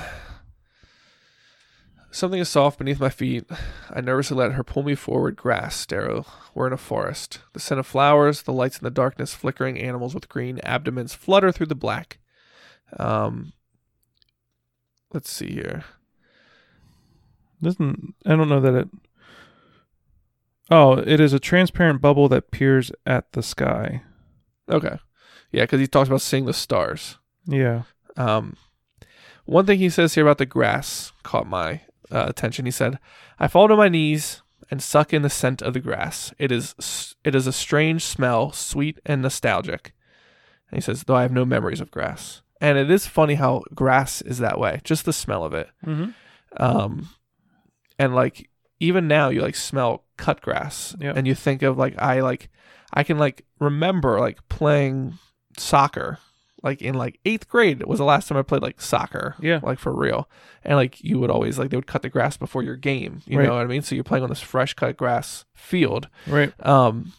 something 2.11 2.41
is 2.41 2.49
soft 2.49 2.79
beneath 2.79 3.01
my 3.01 3.09
feet. 3.09 3.45
I 3.91 4.01
nervously 4.01 4.37
let 4.37 4.53
her 4.53 4.65
pull 4.65 4.83
me 4.83 4.95
forward. 4.95 5.37
Grass, 5.37 5.87
Darrow. 5.87 6.27
We're 6.55 6.67
in 6.67 6.73
a 6.73 6.77
forest. 6.79 7.41
The 7.53 7.61
scent 7.61 7.79
of 7.79 7.87
flowers, 7.87 8.43
the 8.43 8.53
lights 8.53 8.79
in 8.79 8.85
the 8.85 8.91
darkness, 8.91 9.35
flickering 9.35 9.79
animals 9.79 10.15
with 10.15 10.29
green 10.29 10.59
abdomens 10.65 11.15
flutter 11.15 11.53
through 11.53 11.67
the 11.67 11.75
black. 11.75 12.19
Um, 12.99 13.53
let's 15.13 15.31
see 15.31 15.53
here. 15.53 15.85
Doesn't 17.63 18.15
I 18.25 18.37
don't 18.37 18.49
know 18.49 18.61
that 18.61 18.75
it. 18.75 18.89
Oh, 20.71 20.95
it 20.95 21.21
is 21.21 21.33
a 21.33 21.39
transparent 21.39 22.01
bubble 22.01 22.29
that 22.29 22.51
peers 22.51 22.91
at 23.07 23.33
the 23.33 23.43
sky. 23.43 24.03
Okay, 24.69 24.99
yeah, 25.53 25.63
because 25.63 25.81
he 25.81 25.87
talks 25.87 26.09
about 26.09 26.21
seeing 26.21 26.47
the 26.47 26.53
stars. 26.53 27.19
Yeah. 27.47 27.83
Um, 28.17 28.57
one 29.45 29.65
thing 29.65 29.79
he 29.79 29.91
says 29.91 30.15
here 30.15 30.25
about 30.25 30.39
the 30.39 30.47
grass 30.47 31.13
caught 31.23 31.47
my 31.47 31.83
uh, 32.11 32.27
attention. 32.29 32.65
He 32.65 32.73
said, 32.73 32.99
"I 33.39 33.49
fall 33.49 33.69
to 33.69 33.77
my 33.77 33.89
knees 33.89 34.43
and 34.71 34.83
suck 34.83 35.13
in 35.13 35.23
the 35.23 35.31
scent 35.31 35.63
of 35.63 35.75
the 35.75 35.81
grass. 35.81 36.35
It 36.39 36.51
is 36.51 37.15
it 37.25 37.35
is 37.35 37.47
a 37.47 37.53
strange 37.53 38.03
smell, 38.03 38.53
sweet 38.53 38.99
and 39.07 39.23
nostalgic." 39.23 39.95
And 40.71 40.79
he 40.79 40.83
says, 40.83 41.05
"Though 41.05 41.17
I 41.17 41.23
have 41.23 41.33
no 41.33 41.45
memories 41.45 41.81
of 41.81 41.93
grass." 41.93 42.43
And 42.61 42.79
it 42.79 42.91
is 42.91 43.07
funny 43.07 43.35
how 43.35 43.63
grass 43.75 44.23
is 44.23 44.39
that 44.39 44.59
way, 44.59 44.81
just 44.83 45.05
the 45.05 45.13
smell 45.13 45.45
of 45.45 45.53
it. 45.53 45.69
Mm-hmm. 45.85 46.11
Um, 46.57 47.11
and 47.99 48.15
like 48.15 48.49
even 48.81 49.09
now, 49.09 49.29
you 49.31 49.41
like 49.41 49.55
smell 49.57 50.05
cut 50.17 50.41
grass, 50.41 50.95
Yeah. 51.01 51.13
and 51.17 51.27
you 51.27 51.35
think 51.35 51.63
of 51.63 51.79
like 51.79 51.95
I 52.01 52.21
like 52.21 52.49
I 52.93 53.03
can 53.03 53.19
like 53.19 53.45
remember 53.59 54.19
like 54.21 54.47
playing 54.49 55.19
soccer. 55.59 56.19
Like 56.63 56.83
in 56.83 56.95
like 56.95 57.21
eighth 57.25 57.49
grade 57.49 57.81
It 57.81 57.87
was 57.87 57.99
the 57.99 58.05
last 58.05 58.27
time 58.29 58.39
I 58.39 58.43
played 58.43 58.63
like 58.63 58.81
soccer, 58.81 59.37
Yeah. 59.41 59.61
like 59.63 59.79
for 59.79 59.93
real. 59.95 60.29
And 60.65 60.75
like 60.77 61.05
you 61.05 61.21
would 61.21 61.31
always 61.31 61.59
like 61.59 61.71
they 61.71 61.77
would 61.77 61.87
cut 61.87 62.03
the 62.03 62.09
grass 62.09 62.37
before 62.37 62.63
your 62.63 62.75
game, 62.77 63.23
you 63.27 63.39
Right. 63.39 63.47
know 63.47 63.55
what 63.55 63.63
I 63.63 63.67
mean? 63.67 63.83
So 63.83 63.95
you're 63.95 64.03
playing 64.03 64.25
on 64.25 64.31
this 64.31 64.41
fresh 64.41 64.75
cut 64.75 64.97
grass 64.97 65.45
field, 65.55 66.09
Right. 66.27 66.53
um, 66.67 67.13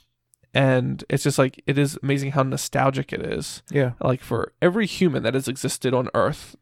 and 0.53 1.03
it's 1.07 1.23
just 1.23 1.37
like 1.37 1.63
it 1.67 1.77
is 1.77 1.97
amazing 2.03 2.31
how 2.31 2.43
nostalgic 2.43 3.13
it 3.13 3.21
is 3.21 3.61
Yeah. 3.71 3.91
like 4.01 4.21
for 4.21 4.53
every 4.61 4.85
human 4.87 5.23
that 5.23 5.33
has 5.35 5.47
existed 5.47 5.93
on 5.93 6.09
earth 6.13 6.55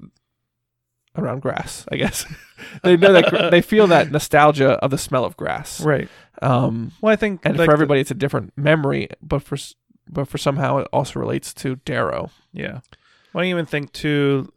around 1.18 1.42
grass 1.42 1.86
i 1.92 1.96
guess 1.96 2.26
they 2.84 2.98
know 2.98 3.14
that 3.14 3.50
they 3.52 3.62
feel 3.62 3.88
that 3.88 4.12
nostalgia 4.12 4.72
of 4.84 4.92
the 4.92 4.98
smell 4.98 5.24
of 5.26 5.36
grass 5.38 5.82
Right. 5.82 6.10
um 6.42 6.92
Well, 7.02 7.14
I 7.14 7.16
think 7.16 7.42
and 7.46 7.58
like 7.58 7.66
for 7.66 7.72
the- 7.72 7.74
everybody 7.74 8.02
it's 8.02 8.12
a 8.12 8.16
different 8.16 8.54
memory 8.58 9.10
but 9.22 9.42
for 9.44 9.58
but 10.10 10.28
for 10.28 10.38
somehow 10.38 10.78
it 10.80 10.88
also 10.94 11.20
relates 11.20 11.54
to 11.56 11.78
darrow 11.78 12.30
yeah. 12.54 12.80
Well, 13.34 13.44
I 13.44 13.48
even 13.50 13.66
think 13.66 13.92
too, 13.92 14.54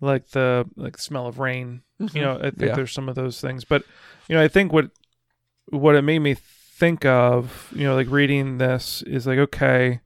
like 0.00 0.30
the 0.30 0.68
like 0.76 0.98
smell 0.98 1.28
of 1.28 1.38
rain. 1.38 1.82
You 2.12 2.22
know, 2.22 2.36
I 2.38 2.50
think 2.50 2.60
Yeah. 2.60 2.74
there's 2.74 2.90
some 2.92 3.08
of 3.08 3.14
those 3.14 3.40
things, 3.40 3.64
but 3.64 3.84
you 4.28 4.34
know, 4.34 4.42
I 4.42 4.48
think 4.48 4.72
what 4.72 4.90
what 5.68 5.94
it 5.94 6.02
made 6.02 6.18
me 6.18 6.34
think 6.34 7.04
of, 7.04 7.68
you 7.72 7.84
know, 7.84 7.94
like 7.94 8.10
reading 8.10 8.58
this 8.58 9.02
is 9.02 9.26
like 9.28 9.38
okay, 9.38 10.00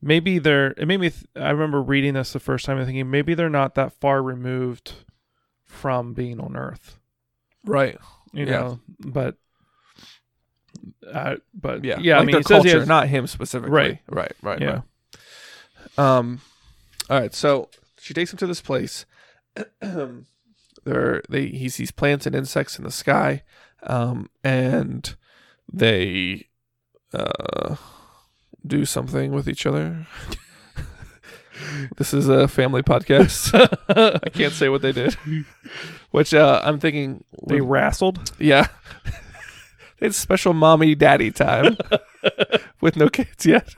maybe 0.00 0.38
they're. 0.38 0.72
It 0.72 0.86
made 0.86 1.00
me. 1.00 1.10
Th- 1.10 1.24
I 1.36 1.50
remember 1.50 1.80
reading 1.82 2.14
this 2.14 2.32
the 2.32 2.40
first 2.40 2.64
time 2.64 2.76
and 2.78 2.86
thinking 2.86 3.10
maybe 3.10 3.34
they're 3.34 3.48
not 3.50 3.74
that 3.76 3.92
far 3.92 4.22
removed 4.22 4.92
from 5.64 6.14
being 6.14 6.40
on 6.40 6.56
Earth. 6.56 6.98
right 7.64 7.98
You 8.32 8.46
Yeah. 8.46 8.50
know, 8.60 8.80
but. 9.00 9.36
Uh, 11.12 11.36
but 11.54 11.84
yeah 11.84 11.98
yeah, 12.00 12.14
like 12.16 12.22
I 12.22 12.26
mean, 12.26 12.32
their 12.34 12.42
culture 12.42 12.78
has- 12.80 12.88
not 12.88 13.08
him 13.08 13.26
specifically 13.26 13.72
Right. 13.74 13.98
right 14.08 14.32
right 14.42 14.60
Yeah. 14.60 14.70
right 14.70 14.82
um 15.98 16.40
all 17.10 17.18
right 17.18 17.34
so 17.34 17.68
she 17.98 18.14
takes 18.14 18.32
him 18.32 18.36
to 18.38 18.46
this 18.46 18.60
place 18.60 19.04
there 19.80 21.22
they 21.28 21.46
he 21.46 21.68
sees 21.68 21.90
plants 21.90 22.26
and 22.26 22.34
insects 22.36 22.78
in 22.78 22.84
the 22.84 22.90
sky 22.90 23.42
um 23.82 24.30
and 24.44 25.16
they 25.72 26.48
uh 27.12 27.76
do 28.68 28.84
something 28.84 29.32
with 29.32 29.48
each 29.48 29.66
other. 29.66 30.06
This 31.96 32.14
is 32.14 32.28
a 32.28 32.46
family 32.46 32.82
podcast. 32.82 33.52
I 34.24 34.28
can't 34.30 34.52
say 34.52 34.68
what 34.68 34.80
they 34.82 34.92
did. 34.92 35.14
Which 36.12 36.32
uh 36.32 36.60
i'm 36.64 36.78
thinking 36.78 37.24
they 37.48 37.60
wrestled. 37.60 38.32
yeah. 38.38 38.68
It's 40.00 40.16
special 40.16 40.54
mommy 40.54 40.94
daddy 40.94 41.32
time 41.32 41.76
with 42.80 42.96
no 42.96 43.08
kids 43.08 43.44
yet. 43.44 43.74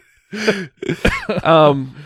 Um 1.43 1.97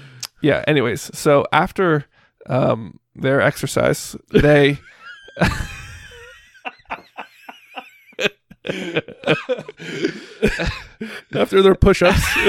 yeah 0.40 0.62
anyways 0.68 1.10
so 1.18 1.44
after 1.52 2.04
um 2.46 3.00
their 3.16 3.40
exercise 3.40 4.14
they 4.30 4.78
after 11.34 11.60
their 11.62 11.74
push-ups 11.74 12.22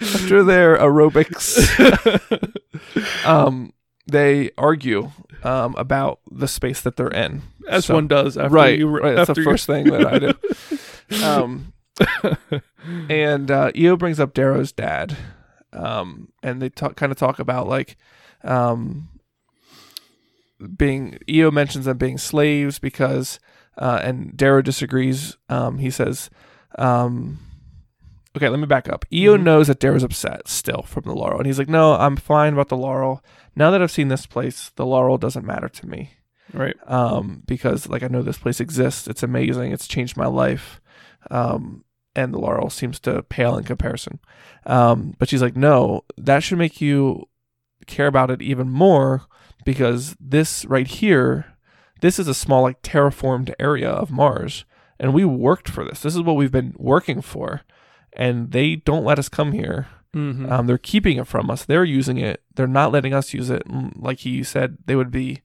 after 0.00 0.42
their 0.42 0.78
aerobics 0.78 1.58
um 3.26 3.72
they 4.06 4.50
argue 4.56 5.10
um 5.42 5.74
about 5.76 6.20
the 6.30 6.48
space 6.48 6.80
that 6.80 6.96
they're 6.96 7.08
in 7.08 7.42
as 7.68 7.84
So- 7.86 7.94
one 7.94 8.08
does 8.08 8.36
after 8.38 8.54
right, 8.54 8.78
you 8.78 8.88
right. 8.88 9.14
That's 9.16 9.34
the 9.34 9.42
first 9.42 9.66
thing 9.66 9.84
that 9.90 10.06
I 10.06 10.18
do. 10.18 10.32
um, 11.24 11.72
and 13.08 13.50
uh, 13.50 13.70
Eo 13.76 13.96
brings 13.96 14.18
up 14.18 14.32
Darrow's 14.34 14.72
dad, 14.72 15.16
um, 15.72 16.32
and 16.42 16.60
they 16.60 16.68
talk, 16.70 16.96
kind 16.96 17.12
of 17.12 17.18
talk 17.18 17.38
about 17.38 17.68
like 17.68 17.96
um, 18.42 19.08
being. 20.76 21.18
Eo 21.28 21.50
mentions 21.52 21.84
them 21.84 21.98
being 21.98 22.18
slaves 22.18 22.78
because, 22.80 23.38
uh, 23.78 24.00
and 24.02 24.36
Darrow 24.36 24.62
disagrees. 24.62 25.36
Um, 25.48 25.78
he 25.78 25.90
says, 25.90 26.30
um, 26.78 27.38
"Okay, 28.36 28.48
let 28.48 28.60
me 28.60 28.66
back 28.66 28.88
up." 28.88 29.04
Eo 29.12 29.36
Mhm. 29.36 29.42
knows 29.42 29.66
that 29.68 29.80
Darrow's 29.80 30.02
upset 30.04 30.48
still 30.48 30.82
from 30.82 31.04
the 31.04 31.14
laurel, 31.14 31.38
and 31.38 31.46
he's 31.46 31.58
like, 31.58 31.68
"No, 31.68 31.94
I'm 31.94 32.16
fine 32.16 32.52
about 32.52 32.68
the 32.68 32.76
laurel. 32.76 33.22
Now 33.56 33.70
that 33.70 33.82
I've 33.82 33.90
seen 33.90 34.08
this 34.08 34.26
place, 34.26 34.70
the 34.76 34.86
laurel 34.86 35.18
doesn't 35.18 35.46
matter 35.46 35.68
to 35.68 35.86
me." 35.86 36.10
right 36.52 36.74
um, 36.88 37.44
because 37.46 37.88
like 37.88 38.02
I 38.02 38.08
know 38.08 38.22
this 38.22 38.38
place 38.38 38.58
exists. 38.58 39.06
It's 39.06 39.22
amazing. 39.22 39.70
It's 39.70 39.86
changed 39.86 40.16
my 40.16 40.26
life. 40.26 40.80
Um, 41.30 41.84
and 42.16 42.34
the 42.34 42.38
Laurel 42.40 42.70
seems 42.70 42.98
to 43.00 43.22
pale 43.22 43.56
in 43.56 43.62
comparison. 43.62 44.18
Um, 44.66 45.14
but 45.20 45.28
she's 45.28 45.42
like, 45.42 45.54
no, 45.56 46.02
that 46.18 46.42
should 46.42 46.58
make 46.58 46.80
you 46.80 47.28
care 47.86 48.08
about 48.08 48.32
it 48.32 48.42
even 48.42 48.68
more 48.68 49.22
because 49.64 50.16
this 50.18 50.64
right 50.64 50.88
here, 50.88 51.46
this 52.00 52.18
is 52.18 52.28
a 52.28 52.34
small 52.34 52.62
like 52.62 52.82
terraformed 52.82 53.54
area 53.58 53.88
of 53.90 54.10
Mars, 54.10 54.64
and 54.98 55.12
we 55.14 55.24
worked 55.24 55.68
for 55.68 55.84
this. 55.84 56.00
This 56.00 56.14
is 56.14 56.22
what 56.22 56.36
we've 56.36 56.52
been 56.52 56.74
working 56.78 57.20
for, 57.22 57.62
and 58.12 58.52
they 58.52 58.76
don't 58.76 59.04
let 59.04 59.18
us 59.18 59.28
come 59.28 59.52
here. 59.52 59.88
mm-hmm. 60.14 60.50
Um, 60.50 60.66
they're 60.66 60.78
keeping 60.78 61.18
it 61.18 61.26
from 61.26 61.50
us. 61.50 61.64
They're 61.64 61.84
using 61.84 62.18
it. 62.18 62.42
They're 62.54 62.66
not 62.66 62.92
letting 62.92 63.14
us 63.14 63.32
use 63.34 63.50
it. 63.50 63.66
Mm, 63.68 63.92
Like 63.96 64.20
he 64.20 64.42
said, 64.42 64.78
they 64.86 64.96
would 64.96 65.10
be 65.10 65.42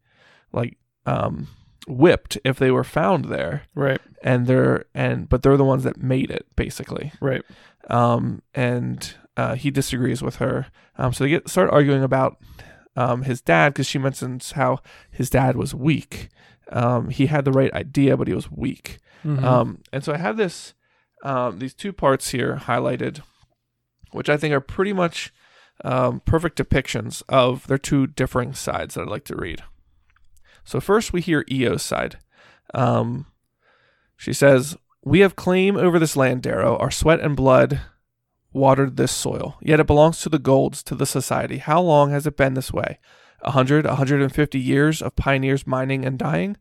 like 0.51 0.77
um, 1.05 1.47
whipped 1.87 2.37
if 2.43 2.57
they 2.57 2.71
were 2.71 2.83
found 2.83 3.25
there. 3.25 3.63
right 3.75 4.01
And 4.23 4.47
they're 4.47 4.85
and 4.95 5.29
but 5.29 5.41
they're 5.43 5.57
the 5.57 5.63
ones 5.63 5.83
that 5.83 5.97
made 6.01 6.31
it 6.31 6.45
basically. 6.55 7.11
right 7.21 7.43
Um, 7.89 8.41
and 8.55 9.13
uh, 9.37 9.55
he 9.55 9.69
disagrees 9.69 10.21
with 10.23 10.37
her. 10.37 10.67
Um, 10.97 11.13
so 11.13 11.23
they 11.23 11.29
get 11.29 11.47
start 11.49 11.69
arguing 11.69 12.01
about 12.03 12.37
um, 12.95 13.23
his 13.23 13.41
dad 13.41 13.73
because 13.73 13.87
she 13.87 13.97
mentions 13.99 14.53
how 14.53 14.79
his 15.11 15.29
dad 15.29 15.55
was 15.55 15.73
weak. 15.75 16.29
Um, 16.71 17.09
he 17.09 17.27
had 17.27 17.45
the 17.45 17.51
right 17.51 17.73
idea, 17.73 18.17
but 18.17 18.27
he 18.27 18.33
was 18.33 18.51
weak. 18.51 18.97
Mhm. 19.23 19.43
Um, 19.43 19.79
and 19.91 20.03
so 20.03 20.13
I 20.13 20.17
have 20.17 20.37
this, 20.37 20.73
um, 21.23 21.59
these 21.59 21.73
two 21.73 21.93
parts 21.93 22.29
here 22.29 22.55
highlighted, 22.63 23.21
which 24.11 24.29
I 24.29 24.37
think 24.37 24.53
are 24.53 24.61
pretty 24.61 24.93
much 24.93 25.33
um, 25.83 26.21
perfect 26.21 26.57
depictions 26.57 27.21
of 27.27 27.67
their 27.67 27.77
two 27.77 28.07
differing 28.07 28.53
sides 28.53 28.95
that 28.95 29.01
I'd 29.01 29.07
like 29.09 29.25
to 29.25 29.35
read. 29.35 29.61
So 30.63 30.79
first, 30.79 31.11
we 31.11 31.19
hear 31.21 31.43
Eo's 31.51 31.83
side. 31.83 32.17
Um, 32.73 33.25
she 34.15 34.31
says, 34.31 34.77
"We 35.03 35.19
have 35.19 35.35
claim 35.35 35.75
over 35.75 35.99
this 35.99 36.15
land, 36.15 36.43
Darrow. 36.43 36.77
Our 36.77 36.91
sweat 36.91 37.19
and 37.19 37.35
blood 37.35 37.81
watered 38.55 38.97
this 38.97 39.11
soil, 39.11 39.57
yet 39.61 39.79
it 39.79 39.87
belongs 39.87 40.21
to 40.21 40.29
the 40.29 40.39
Golds, 40.39 40.81
to 40.83 40.95
the 40.95 41.05
society. 41.05 41.57
How 41.57 41.81
long 41.81 42.11
has 42.11 42.25
it 42.25 42.37
been 42.37 42.53
this 42.53 42.73
way? 42.73 42.99
A 43.41 43.51
hundred, 43.51 43.85
a 43.85 43.95
hundred 43.95 44.21
and 44.21 44.33
fifty 44.33 44.59
years 44.59 45.01
of 45.01 45.15
pioneers 45.15 45.67
mining 45.67 46.05
and 46.05 46.17
dying? 46.17 46.57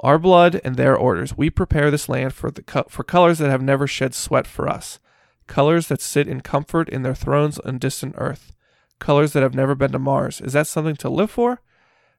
Our 0.00 0.18
blood 0.18 0.60
and 0.64 0.76
their 0.76 0.96
orders. 0.96 1.36
We 1.36 1.50
prepare 1.50 1.90
this 1.90 2.08
land 2.08 2.32
for 2.32 2.50
the 2.50 2.62
co- 2.62 2.86
for 2.88 3.04
colors 3.04 3.38
that 3.38 3.50
have 3.50 3.62
never 3.62 3.86
shed 3.86 4.14
sweat 4.14 4.46
for 4.46 4.68
us, 4.68 4.98
colors 5.46 5.88
that 5.88 6.00
sit 6.00 6.28
in 6.28 6.40
comfort 6.40 6.88
in 6.88 7.02
their 7.02 7.14
thrones 7.14 7.58
on 7.58 7.78
distant 7.78 8.14
earth, 8.16 8.52
colors 8.98 9.32
that 9.32 9.42
have 9.42 9.54
never 9.54 9.74
been 9.74 9.92
to 9.92 9.98
Mars. 9.98 10.40
Is 10.40 10.54
that 10.54 10.66
something 10.66 10.96
to 10.96 11.10
live 11.10 11.30
for? 11.30 11.60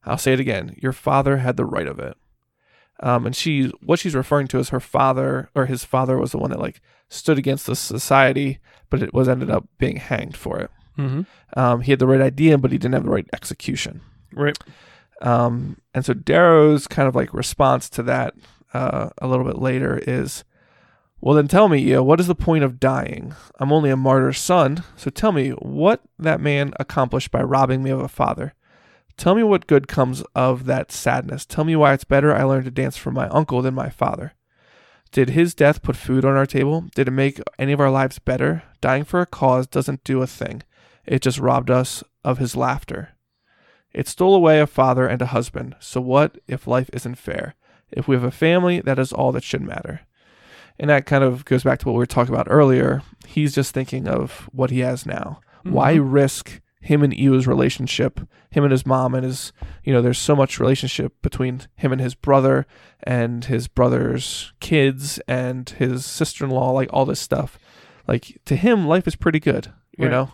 I'll 0.06 0.18
say 0.18 0.34
it 0.34 0.40
again. 0.40 0.76
Your 0.78 0.94
father 0.94 1.38
had 1.38 1.58
the 1.58 1.66
right 1.66 1.88
of 1.88 1.98
it. 1.98 2.16
Um, 3.00 3.26
and 3.26 3.36
she, 3.36 3.72
what 3.82 4.00
she's 4.00 4.16
referring 4.16 4.48
to 4.50 4.60
is 4.60 4.70
her 4.70 4.80
father, 4.80 5.50
or 5.56 5.66
his 5.66 5.84
father 5.84 6.18
was 6.18 6.32
the 6.32 6.38
one 6.38 6.52
that 6.52 6.60
like 6.60 6.82
stood 7.10 7.38
against 7.38 7.66
the 7.66 7.76
society, 7.76 8.60
but 8.90 9.02
it 9.02 9.14
was 9.14 9.28
ended 9.28 9.50
up 9.50 9.68
being 9.78 9.98
hanged 9.98 10.38
for 10.38 10.60
it. 10.60 10.72
Mm-hmm. 10.98 11.22
Um, 11.60 11.82
he 11.82 11.92
had 11.92 12.00
the 12.00 12.08
right 12.08 12.22
idea, 12.22 12.58
but 12.58 12.72
he 12.72 12.78
didn't 12.78 12.94
have 12.94 13.04
the 13.04 13.10
right 13.10 13.30
execution. 13.34 14.02
Right. 14.32 14.58
Um, 15.22 15.78
and 15.94 16.06
so 16.06 16.14
Darrow's 16.14 16.88
kind 16.88 17.08
of 17.08 17.16
like 17.16 17.34
response 17.34 17.90
to 17.92 18.04
that 18.04 18.36
uh, 18.74 19.10
a 19.18 19.28
little 19.28 19.46
bit 19.46 19.58
later 19.58 20.02
is, 20.06 20.44
well, 21.22 21.36
then 21.36 21.48
tell 21.48 21.70
me, 21.70 21.84
Eo, 21.88 22.04
what 22.04 22.20
is 22.20 22.28
the 22.28 22.36
point 22.36 22.64
of 22.64 22.80
dying? 22.80 23.34
I'm 23.60 23.72
only 23.72 23.90
a 23.90 23.96
martyr's 23.96 24.40
son, 24.40 24.84
so 24.96 25.10
tell 25.10 25.32
me 25.32 25.52
what 25.52 26.02
that 26.20 26.42
man 26.42 26.74
accomplished 26.80 27.32
by 27.32 27.42
robbing 27.42 27.82
me 27.82 27.92
of 27.92 28.02
a 28.02 28.10
father. 28.10 28.54
Tell 29.18 29.36
me 29.36 29.44
what 29.44 29.68
good 29.68 29.88
comes 29.88 30.24
of 30.36 30.66
that 30.66 30.92
sadness. 30.92 31.46
Tell 31.46 31.64
me 31.64 31.76
why 31.76 31.94
it's 31.94 32.04
better 32.04 32.34
I 32.34 32.44
learned 32.44 32.66
to 32.66 32.72
dance 32.72 32.98
from 32.98 33.14
my 33.14 33.28
uncle 33.30 33.62
than 33.62 33.74
my 33.74 33.90
father. 33.90 34.34
Did 35.12 35.30
his 35.30 35.54
death 35.54 35.84
put 35.84 35.96
food 35.96 36.26
on 36.26 36.36
our 36.36 36.48
table? 36.48 36.86
Did 36.96 37.08
it 37.08 37.12
make 37.12 37.40
any 37.60 37.72
of 37.72 37.80
our 37.80 37.92
lives 37.92 38.18
better? 38.18 38.64
Dying 38.82 39.04
for 39.04 39.22
a 39.22 39.28
cause 39.28 39.68
doesn't 39.68 40.04
do 40.04 40.22
a 40.24 40.28
thing. 40.28 40.64
It 41.06 41.22
just 41.22 41.38
robbed 41.38 41.70
us 41.70 42.04
of 42.24 42.40
his 42.40 42.56
laughter. 42.56 43.10
It 43.94 44.08
stole 44.08 44.34
away 44.34 44.60
a 44.60 44.66
father 44.66 45.06
and 45.06 45.22
a 45.22 45.28
husband. 45.28 45.76
So 45.80 46.02
what 46.02 46.40
if 46.48 46.66
life 46.66 46.90
isn't 46.94 47.16
fair? 47.20 47.54
If 47.92 48.08
we 48.08 48.16
have 48.16 48.24
a 48.24 48.32
family, 48.32 48.82
that 48.82 48.98
is 48.98 49.14
all 49.14 49.32
that 49.34 49.44
should 49.44 49.62
matter. 49.62 50.02
And 50.80 50.90
that 50.90 51.06
kind 51.06 51.24
of 51.24 51.46
goes 51.46 51.64
back 51.64 51.78
to 51.80 51.86
what 51.86 51.94
we 51.94 52.00
were 52.00 52.08
talking 52.08 52.34
about 52.34 52.48
earlier. 52.50 53.04
He's 53.28 53.54
just 53.54 53.72
thinking 53.72 54.08
of 54.08 54.50
what 54.52 54.72
he 54.72 54.80
has 54.80 55.06
now. 55.06 55.42
Why 55.62 55.98
Mhm. 55.98 56.12
risk 56.12 56.62
him 56.84 57.02
and 57.02 57.14
Eo's 57.18 57.48
relationship, 57.48 58.20
him 58.52 58.64
and 58.64 58.72
his 58.72 58.86
mom 58.86 59.16
and 59.16 59.24
his, 59.26 59.54
you 59.84 59.94
know, 59.94 60.02
there's 60.02 60.18
so 60.20 60.36
much 60.36 60.60
relationship 60.60 61.14
between 61.22 61.62
him 61.76 61.92
and 61.94 62.02
his 62.02 62.14
brother 62.14 62.68
and 63.04 63.46
his 63.46 63.68
brother's 63.68 64.52
kids 64.60 65.18
and 65.28 65.70
his 65.70 66.06
sister-in-law, 66.06 66.72
like 66.72 66.90
all 66.92 67.06
this 67.06 67.22
stuff. 67.22 67.58
Like 68.08 68.38
to 68.46 68.56
him, 68.58 68.86
life 68.86 69.08
is 69.08 69.16
pretty 69.16 69.40
good, 69.40 69.72
you 69.98 70.06
Right. 70.06 70.12
know. 70.12 70.30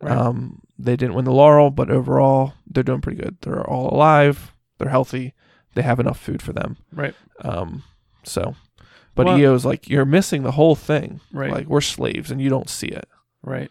Right. 0.00 0.16
Um, 0.16 0.62
they 0.78 0.96
didn't 0.96 1.14
win 1.14 1.26
the 1.26 1.32
laurel, 1.32 1.70
but 1.70 1.90
overall, 1.90 2.54
they're 2.66 2.82
doing 2.82 3.02
pretty 3.02 3.20
good. 3.22 3.36
They're 3.42 3.68
all 3.68 3.94
alive. 3.94 4.54
They're 4.78 4.88
healthy. 4.88 5.34
They 5.74 5.82
have 5.82 6.00
enough 6.00 6.18
food 6.18 6.40
for 6.40 6.54
them. 6.54 6.78
Right. 6.90 7.14
Um, 7.42 7.82
so, 8.22 8.54
but 9.14 9.26
Well- 9.26 9.36
Eo's 9.38 9.66
like, 9.66 9.90
you're 9.90 10.06
missing 10.06 10.42
the 10.44 10.52
whole 10.52 10.74
thing. 10.74 11.20
Right. 11.30 11.52
Like 11.52 11.66
we're 11.66 11.82
slaves 11.82 12.30
and 12.30 12.40
you 12.40 12.48
don't 12.48 12.70
see 12.70 12.86
it. 12.88 13.06
Right. 13.42 13.70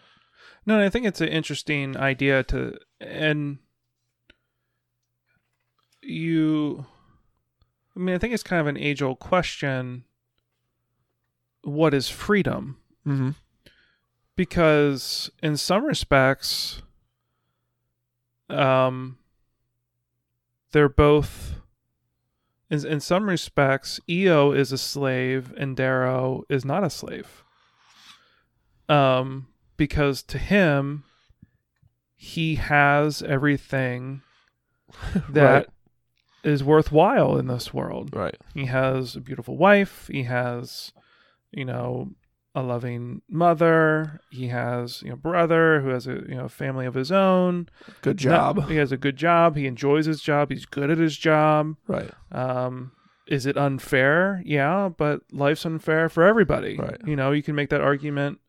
No, 0.70 0.80
I 0.80 0.90
think 0.92 1.08
it's 1.08 1.20
an 1.20 1.30
interesting 1.30 1.98
idea 1.98 2.44
to 2.44 2.78
and 3.02 3.58
you 6.04 6.86
I 7.96 8.00
mean, 8.00 8.14
I 8.14 8.20
think 8.20 8.36
it's 8.36 8.44
kind 8.44 8.62
of 8.62 8.68
an 8.68 8.78
age 8.78 9.02
old 9.02 9.18
question. 9.18 10.04
What 11.64 11.96
is 11.96 12.08
freedom? 12.08 12.78
Mm-hmm. 13.04 13.32
Because 14.36 15.32
in 15.42 15.58
some 15.58 15.86
respects, 15.86 16.84
um, 18.48 19.18
they're 20.72 20.88
both. 20.88 21.56
In, 22.70 22.86
in 22.86 23.00
some 23.00 23.28
respects, 23.28 24.00
Eo 24.08 24.52
is 24.52 24.72
a 24.72 24.78
slave 24.78 25.52
and 25.58 25.76
Darrow 25.76 26.44
is 26.48 26.64
not 26.64 26.84
a 26.84 26.92
slave. 26.92 27.44
Um, 28.88 29.48
because 29.80 30.22
to 30.22 30.38
him, 30.38 31.06
he 32.16 32.56
has 32.56 33.24
everything 33.24 34.22
that 35.30 35.70
is 36.44 36.64
worthwhile 36.64 37.38
in 37.38 37.48
this 37.48 37.74
world. 37.74 38.16
Right. 38.16 38.38
He 38.54 38.66
has 38.66 39.16
a 39.16 39.22
beautiful 39.22 39.58
wife. 39.58 40.08
He 40.12 40.24
has, 40.24 40.92
you 41.52 41.66
know, 41.66 42.12
a 42.54 42.62
loving 42.62 43.22
mother. 43.30 44.20
He 44.30 44.50
has, 44.50 45.02
you 45.02 45.10
know, 45.10 45.16
brother 45.16 45.82
who 45.82 45.90
has 45.90 46.06
a 46.08 46.24
you 46.28 46.36
know 46.36 46.50
family 46.50 46.86
of 46.86 46.94
his 46.94 47.12
own. 47.12 47.70
Good 48.02 48.18
job. 48.18 48.70
He 48.70 48.76
has 48.76 48.92
a 48.92 48.98
good 48.98 49.16
job. 49.16 49.56
He 49.56 49.66
enjoys 49.66 50.06
his 50.06 50.22
job. 50.22 50.52
He's 50.52 50.66
good 50.66 50.92
at 50.92 50.98
his 50.98 51.18
job. 51.18 51.78
Right. 51.88 52.12
Um, 52.32 52.92
is 53.28 53.46
it 53.46 53.58
unfair? 53.58 54.42
Yeah, 54.46 54.90
but 54.90 55.22
life's 55.32 55.66
unfair 55.66 56.10
for 56.10 56.24
everybody. 56.24 56.78
Right. 56.78 56.98
You 57.06 57.16
know, 57.16 57.32
you 57.32 57.44
can 57.44 57.56
make 57.56 57.70
that 57.70 57.82
argument 57.82 58.40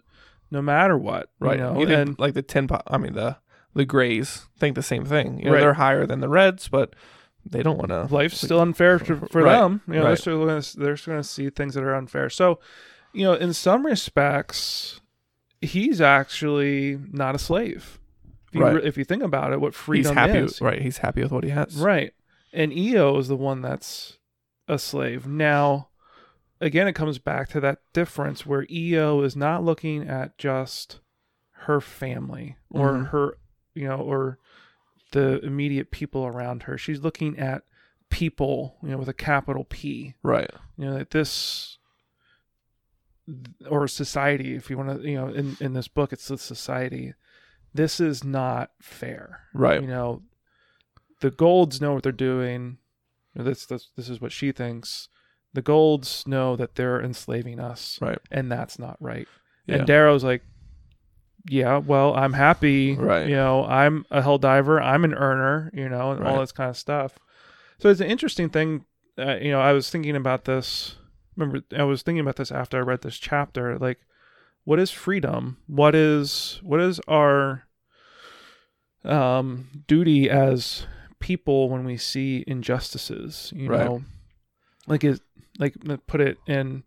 no 0.51 0.61
matter 0.63 0.97
what. 0.99 1.31
Right. 1.39 1.59
You 1.59 1.65
know, 1.65 1.83
and 1.83 2.19
like 2.19 2.35
the 2.35 2.43
ten. 2.43 2.69
Po- 2.69 2.83
I 2.87 2.99
mean 2.99 3.15
the 3.15 3.37
the 3.75 3.85
Grays 3.85 4.47
think 4.59 4.75
the 4.75 4.83
same 4.83 5.05
thing. 5.05 5.39
You 5.39 5.45
know, 5.47 5.53
Right. 5.53 5.61
they're 5.61 5.75
higher 5.75 6.07
than 6.07 6.21
the 6.21 6.29
Reds, 6.29 6.69
but 6.69 6.95
they 7.47 7.63
don't 7.63 7.79
want 7.79 7.91
to. 7.91 8.13
life's 8.15 8.41
still 8.41 8.61
unfair 8.61 8.99
to, 8.99 9.17
for 9.31 9.43
Right, 9.43 9.59
them. 9.61 9.81
You 9.87 9.95
know, 9.95 10.05
they're 10.05 10.17
still 10.17 10.45
going 10.45 10.61
to 10.61 10.77
they're 10.79 10.97
still 10.97 11.13
going 11.13 11.23
to 11.23 11.29
see 11.29 11.49
things 11.51 11.75
that 11.75 11.85
are 11.85 11.95
unfair. 11.95 12.29
So, 12.31 12.59
you 13.13 13.25
know, 13.25 13.35
in 13.35 13.53
some 13.55 13.87
respects, 13.87 15.01
he's 15.61 16.01
actually 16.01 16.99
not 17.13 17.35
a 17.35 17.39
slave. 17.39 17.99
If 18.53 18.55
you, 18.57 18.65
Right. 18.65 18.85
if 18.85 18.99
you 18.99 19.05
think 19.05 19.23
about 19.23 19.53
it, 19.53 19.61
what 19.61 19.75
He's 19.75 19.81
freedom 19.81 20.17
happy. 20.17 20.39
is, 20.39 20.61
Right. 20.61 20.83
He's 20.83 20.99
happy 20.99 21.23
with 21.23 21.31
what 21.33 21.45
he 21.45 21.51
has. 21.51 21.77
right? 21.77 22.13
And 22.53 22.73
Eo 22.73 23.17
is 23.19 23.29
the 23.29 23.37
one 23.37 23.63
that's 23.63 24.19
a 24.67 24.77
slave. 24.79 25.27
Now, 25.29 25.89
again, 26.61 26.87
it 26.89 26.93
comes 26.95 27.19
back 27.19 27.49
to 27.51 27.61
that 27.61 27.79
difference 27.93 28.45
where 28.47 28.67
Eo 28.71 29.23
is 29.23 29.35
not 29.37 29.65
looking 29.65 30.09
at 30.09 30.37
just 30.39 31.01
her 31.65 31.81
family 31.81 32.57
or 32.71 32.93
Mhm. 32.93 33.09
her, 33.09 33.39
you 33.75 33.87
know, 33.89 33.99
or 33.99 34.39
the 35.13 35.41
immediate 35.45 35.91
people 35.91 36.25
around 36.27 36.65
her. 36.65 36.79
She's 36.79 37.01
looking 37.01 37.39
at 37.39 37.63
people, 38.11 38.77
you 38.83 38.91
know, 38.91 38.99
with 38.99 39.09
a 39.09 39.15
capital 39.15 39.65
P. 39.65 40.15
Right. 40.23 40.51
You 40.77 40.87
know, 40.87 40.99
that 40.99 41.11
this 41.11 41.79
or 43.69 43.87
society, 43.87 44.55
if 44.55 44.71
you 44.71 44.77
want 44.79 45.03
to, 45.03 45.09
you 45.09 45.17
know, 45.17 45.29
in 45.29 45.57
in 45.61 45.73
this 45.75 45.89
book, 45.89 46.13
it's 46.13 46.29
the 46.29 46.39
society. 46.39 47.15
This 47.73 48.01
is 48.01 48.25
not 48.25 48.73
fair. 48.81 49.43
Right. 49.55 49.81
You 49.81 49.87
know, 49.87 50.23
the 51.21 51.31
Golds 51.31 51.81
know 51.81 51.93
what 51.95 52.03
they're 52.03 52.13
doing. 52.13 52.79
You 53.35 53.43
know, 53.43 53.45
This 53.45 53.67
this 53.67 53.91
this 53.97 54.09
is 54.09 54.21
what 54.21 54.33
she 54.33 54.51
thinks. 54.51 55.09
The 55.53 55.63
Golds 55.63 56.27
know 56.27 56.55
that 56.57 56.77
they're 56.77 57.03
enslaving 57.03 57.59
us, 57.59 57.99
Right. 58.01 58.19
and 58.31 58.51
that's 58.53 58.79
not 58.79 58.97
right. 59.01 59.27
Yeah. 59.67 59.77
And 59.77 59.87
Darrow's 59.87 60.23
like, 60.25 60.43
yeah, 61.49 61.79
well, 61.79 62.15
I'm 62.15 62.35
happy. 62.35 62.95
Right. 62.95 63.29
You 63.29 63.35
know, 63.37 63.65
I'm 63.65 64.05
a 64.11 64.21
hell 64.23 64.39
diver. 64.39 64.81
I'm 64.81 65.05
an 65.05 65.15
earner. 65.15 65.71
You 65.75 65.89
know, 65.89 66.13
and 66.13 66.23
all 66.25 66.35
Right. 66.37 66.41
this 66.41 66.53
kind 66.53 66.71
of 66.71 66.77
stuff. 66.77 67.19
So 67.79 67.89
it's 67.89 68.01
an 68.01 68.09
interesting 68.11 68.49
thing. 68.51 68.85
Uh, 69.19 69.37
you 69.41 69.51
know, 69.51 69.61
I 69.61 69.73
was 69.73 69.91
thinking 69.91 70.17
about 70.17 70.45
this. 70.45 70.97
Remember, 71.37 71.63
I 71.77 71.83
was 71.85 72.03
thinking 72.03 72.21
about 72.21 72.37
this 72.37 72.53
after 72.53 72.77
I 72.79 72.83
read 72.83 73.01
this 73.03 73.17
chapter. 73.19 73.79
Like, 73.79 73.99
what 74.65 74.79
is 74.79 74.91
freedom? 74.91 75.57
What 75.67 75.95
is 75.95 76.61
what 76.63 76.81
is 76.81 77.01
our 77.09 77.65
um, 79.05 79.83
duty 79.87 80.29
as 80.29 80.87
people 81.19 81.69
when 81.71 81.85
we 81.85 81.97
see 81.97 82.45
injustices? 82.47 83.53
You 83.57 83.69
Right. 83.69 83.85
know, 83.87 84.03
like 84.87 85.05
is 85.05 85.21
like 85.59 85.75
put 86.07 86.21
it 86.21 86.39
in 86.47 86.83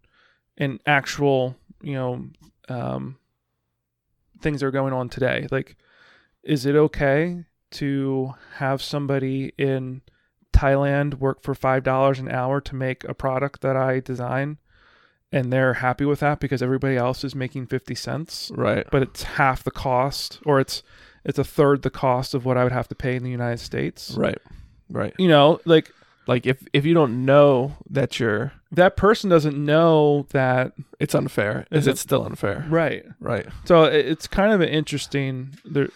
in 0.58 0.80
actual 0.86 1.56
you 1.82 1.94
know 1.94 2.26
um, 2.70 3.18
things 4.42 4.62
that 4.62 4.68
are 4.68 4.72
going 4.72 4.94
on 4.94 5.10
today. 5.10 5.48
Like, 5.52 5.76
is 6.44 6.66
it 6.66 6.76
okay 6.76 7.46
to 7.72 8.34
have 8.58 8.82
somebody 8.82 9.52
in 9.58 10.02
Thailand 10.54 11.16
work 11.16 11.42
for 11.42 11.56
five 11.56 11.84
dollars 11.84 12.20
an 12.20 12.30
hour 12.30 12.62
to 12.62 12.76
make 12.76 13.04
a 13.06 13.14
product 13.14 13.62
that 13.62 13.76
I 13.76 14.00
design, 14.00 14.58
and 15.32 15.52
they're 15.52 15.76
happy 15.76 16.06
with 16.06 16.20
that 16.20 16.40
because 16.40 16.62
everybody 16.62 16.96
else 16.96 17.24
is 17.24 17.34
making 17.36 17.68
fifty 17.68 17.96
cents, 17.96 18.52
Right. 18.56 18.86
but 18.92 19.02
it's 19.02 19.24
half 19.24 19.64
the 19.64 19.72
cost, 19.72 20.40
or 20.46 20.60
it's 20.60 20.84
it's 21.26 21.40
a 21.40 21.44
third 21.44 21.82
the 21.82 21.90
cost 21.90 22.34
of 22.34 22.46
what 22.46 22.58
I 22.58 22.64
would 22.64 22.74
have 22.74 22.88
to 22.90 22.96
pay 22.96 23.16
in 23.16 23.24
the 23.24 23.32
United 23.32 23.60
States. 23.60 24.12
Right. 24.12 24.38
Right. 24.90 25.14
You 25.18 25.28
know, 25.30 25.60
like 25.66 25.92
Like 26.28 26.46
if 26.46 26.66
if 26.74 26.86
you 26.86 26.94
don't 26.94 27.26
know 27.26 27.76
that 27.90 28.20
you're, 28.20 28.54
that 28.72 28.96
person 28.96 29.30
doesn't 29.30 29.58
know 29.58 30.26
that. 30.30 30.72
it's 31.00 31.14
unfair. 31.16 31.66
Is 31.72 31.86
it 31.88 31.92
it- 31.92 31.98
still 31.98 32.26
unfair? 32.26 32.66
Right. 32.70 33.04
Right. 33.20 33.48
So 33.66 33.84
it- 33.84 34.06
it's 34.06 34.28
kind 34.28 34.54
of 34.54 34.62
an 34.62 34.70
interesting. 34.70 35.56
There, 35.66 35.90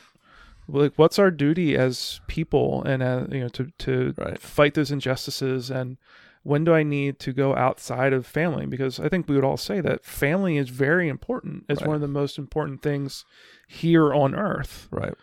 like, 0.67 0.91
what's 0.97 1.17
our 1.17 1.31
duty 1.31 1.77
as 1.77 2.19
people, 2.27 2.83
and 2.83 3.01
uh, 3.01 3.25
you 3.31 3.39
know, 3.39 3.47
to 3.49 3.71
to 3.79 4.13
Right. 4.17 4.37
fight 4.41 4.73
those 4.73 4.91
injustices, 4.91 5.71
and 5.71 5.95
when 6.43 6.65
do 6.65 6.73
I 6.73 6.83
need 6.83 7.19
to 7.19 7.31
go 7.31 7.55
outside 7.55 8.11
of 8.11 8.25
family? 8.25 8.65
Because 8.65 8.99
I 8.99 9.07
think 9.07 9.29
we 9.29 9.35
would 9.35 9.45
all 9.45 9.55
say 9.57 9.79
that 9.81 10.03
family 10.03 10.57
is 10.57 10.67
very 10.69 11.07
important. 11.07 11.63
It's 11.69 11.81
Right. 11.81 11.87
one 11.87 11.95
of 11.95 12.01
the 12.01 12.07
most 12.09 12.37
important 12.37 12.81
things 12.81 13.23
here 13.67 14.13
on 14.13 14.35
earth. 14.35 14.89
Right. 14.91 15.13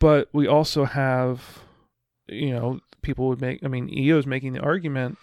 But 0.00 0.28
we 0.32 0.46
also 0.46 0.84
have, 0.86 1.60
you 2.26 2.50
know, 2.52 2.80
people 3.02 3.28
would 3.28 3.40
make, 3.40 3.64
I 3.64 3.68
mean, 3.68 3.88
Eo's 3.88 4.26
making 4.26 4.52
the 4.52 4.60
argument, 4.60 5.18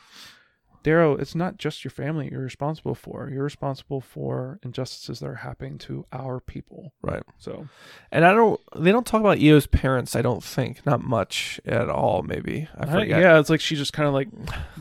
Darrow, 0.83 1.15
it's 1.15 1.35
not 1.35 1.57
just 1.57 1.83
your 1.83 1.91
family 1.91 2.29
you're 2.31 2.39
responsible 2.41 2.95
for. 2.95 3.29
You're 3.29 3.43
responsible 3.43 3.99
for 3.99 4.57
injustices 4.63 5.19
that 5.19 5.27
are 5.27 5.35
happening 5.35 5.77
to 5.79 6.05
our 6.13 6.39
people. 6.39 6.93
Right. 7.01 7.23
So, 7.37 7.67
And 8.09 8.23
I 8.23 8.31
don't. 8.33 8.61
They 8.73 8.93
don't 8.93 9.05
talk 9.05 9.19
about 9.19 9.39
Eo's 9.39 9.67
parents. 9.67 10.15
I 10.15 10.21
don't 10.21 10.41
think. 10.43 10.85
Not 10.85 11.01
much 11.01 11.59
at 11.65 11.89
all. 11.89 12.23
Maybe 12.23 12.69
I 12.77 12.83
I- 12.83 12.91
forget. 13.01 13.19
yeah, 13.19 13.37
it's 13.37 13.49
like 13.49 13.59
she 13.59 13.75
just 13.75 13.91
kind 13.91 14.07
of 14.07 14.13
like 14.13 14.29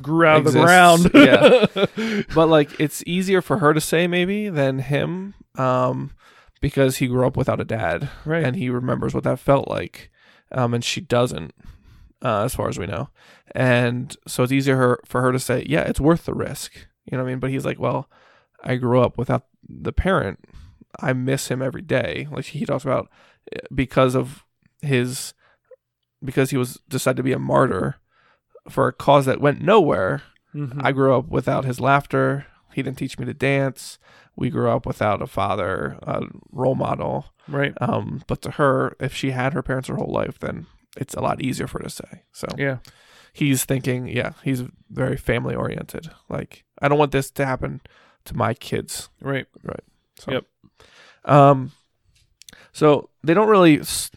grew 0.00 0.26
out 0.26 0.46
of 0.46 0.52
the 0.52 0.60
ground. 0.60 1.10
yeah. 1.12 2.22
but 2.34 2.46
like 2.48 2.78
it's 2.78 3.02
easier 3.04 3.42
for 3.42 3.58
her 3.58 3.74
to 3.74 3.80
say 3.80 4.06
maybe 4.06 4.48
than 4.48 4.78
him, 4.80 5.34
um, 5.56 6.12
because 6.60 6.98
he 6.98 7.08
grew 7.08 7.26
up 7.26 7.36
without 7.36 7.60
a 7.60 7.64
dad 7.64 8.08
right. 8.24 8.44
and 8.44 8.54
he 8.54 8.70
remembers 8.70 9.12
what 9.12 9.24
that 9.24 9.40
felt 9.40 9.66
like, 9.66 10.10
um, 10.52 10.72
and 10.72 10.84
she 10.84 11.00
doesn't, 11.00 11.52
uh, 12.22 12.42
as 12.44 12.54
far 12.54 12.68
as 12.68 12.78
we 12.78 12.86
know, 12.86 13.08
and 13.54 14.16
so 14.26 14.42
it's 14.42 14.52
easier 14.52 14.76
her, 14.76 15.00
for 15.04 15.20
her 15.22 15.32
to 15.32 15.38
say, 15.38 15.64
yeah, 15.68 15.82
it's 15.82 16.00
worth 16.00 16.24
the 16.24 16.34
risk, 16.34 16.72
you 17.04 17.16
know 17.16 17.22
what 17.22 17.28
I 17.28 17.32
mean? 17.32 17.40
But 17.40 17.50
he's 17.50 17.64
like, 17.64 17.78
well, 17.78 18.08
I 18.64 18.76
grew 18.76 19.00
up 19.00 19.16
without 19.18 19.46
the 19.68 19.92
parent. 19.92 20.40
I 20.98 21.12
miss 21.12 21.48
him 21.48 21.60
every 21.60 21.82
day. 21.82 22.26
Like 22.30 22.46
he 22.46 22.64
talks 22.64 22.84
about 22.84 23.10
eh, 23.52 23.58
because 23.74 24.14
of 24.14 24.44
his, 24.80 25.34
because 26.24 26.50
he 26.50 26.56
was 26.56 26.80
decided 26.88 27.18
to 27.18 27.22
be 27.22 27.32
a 27.32 27.38
martyr 27.38 27.96
for 28.68 28.88
a 28.88 28.92
cause 28.92 29.26
that 29.26 29.40
went 29.40 29.60
nowhere. 29.60 30.22
Mhm. 30.54 30.80
I 30.82 30.92
grew 30.92 31.14
up 31.16 31.28
without 31.28 31.64
his 31.66 31.80
laughter. 31.80 32.46
He 32.72 32.82
didn't 32.82 32.98
teach 32.98 33.18
me 33.18 33.26
to 33.26 33.34
dance. 33.34 33.98
We 34.36 34.50
grew 34.50 34.68
up 34.70 34.86
without 34.86 35.22
a 35.22 35.26
father, 35.26 35.98
a 36.02 36.22
role 36.50 36.74
model. 36.74 37.26
right. 37.48 37.74
Um, 37.80 38.22
but 38.26 38.42
to 38.42 38.52
her, 38.52 38.96
if 39.00 39.14
she 39.14 39.30
had 39.30 39.52
her 39.52 39.62
parents 39.62 39.88
her 39.88 39.96
whole 39.96 40.12
life, 40.12 40.38
then 40.38 40.66
it's 40.96 41.14
a 41.14 41.20
lot 41.20 41.40
easier 41.42 41.66
for 41.66 41.78
her 41.78 41.84
to 41.84 41.90
say. 41.90 42.22
So 42.32 42.46
Yeah. 42.56 42.78
he's 43.32 43.64
thinking, 43.64 44.08
yeah, 44.08 44.32
he's 44.42 44.62
very 44.90 45.16
family 45.16 45.54
oriented. 45.54 46.10
Like, 46.28 46.64
I 46.80 46.88
don't 46.88 46.98
want 46.98 47.12
this 47.12 47.30
to 47.32 47.46
happen 47.46 47.80
to 48.24 48.36
my 48.36 48.54
kids. 48.54 49.08
Right. 49.20 49.46
Right. 49.62 49.84
So, 50.18 50.32
Yep. 50.32 50.44
Um, 51.24 51.72
so 52.72 53.10
they 53.22 53.34
don't 53.34 53.48
really 53.48 53.80
s- 53.80 54.10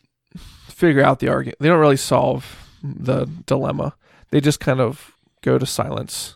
figure 0.67 1.03
out 1.03 1.19
the 1.19 1.29
argument. 1.29 1.59
They 1.59 1.67
don't 1.69 1.79
really 1.79 1.97
solve 1.97 2.67
the 2.83 3.25
dilemma. 3.45 3.95
They 4.31 4.41
just 4.41 4.59
kind 4.59 4.79
of 4.79 5.11
go 5.41 5.57
to 5.57 5.65
silence 5.65 6.35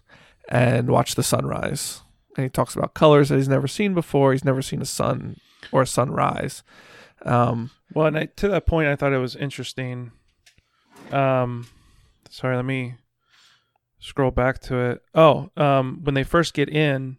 and 0.49 0.89
watch 0.89 1.15
the 1.15 1.23
sunrise. 1.23 2.01
And 2.35 2.43
he 2.45 2.49
talks 2.49 2.75
about 2.75 2.93
colors 2.95 3.29
that 3.29 3.37
he's 3.37 3.47
never 3.47 3.67
seen 3.67 3.93
before. 3.93 4.31
He's 4.31 4.43
never 4.45 4.61
seen 4.61 4.81
a 4.81 4.85
sun 4.85 5.37
or 5.71 5.83
a 5.83 5.87
sunrise. 5.87 6.63
Um, 7.23 7.69
Well, 7.93 8.07
and 8.07 8.17
I, 8.17 8.25
to 8.37 8.47
that 8.49 8.65
point, 8.65 8.87
I 8.87 8.95
thought 8.95 9.13
it 9.13 9.19
was 9.19 9.35
interesting. 9.35 10.11
Um, 11.13 11.67
sorry, 12.29 12.55
let 12.55 12.65
me 12.65 12.95
scroll 13.99 14.31
back 14.31 14.59
to 14.61 14.77
it. 14.77 15.01
Oh, 15.13 15.49
um, 15.55 16.01
when 16.03 16.15
they 16.15 16.23
first 16.23 16.53
get 16.53 16.69
in, 16.69 17.17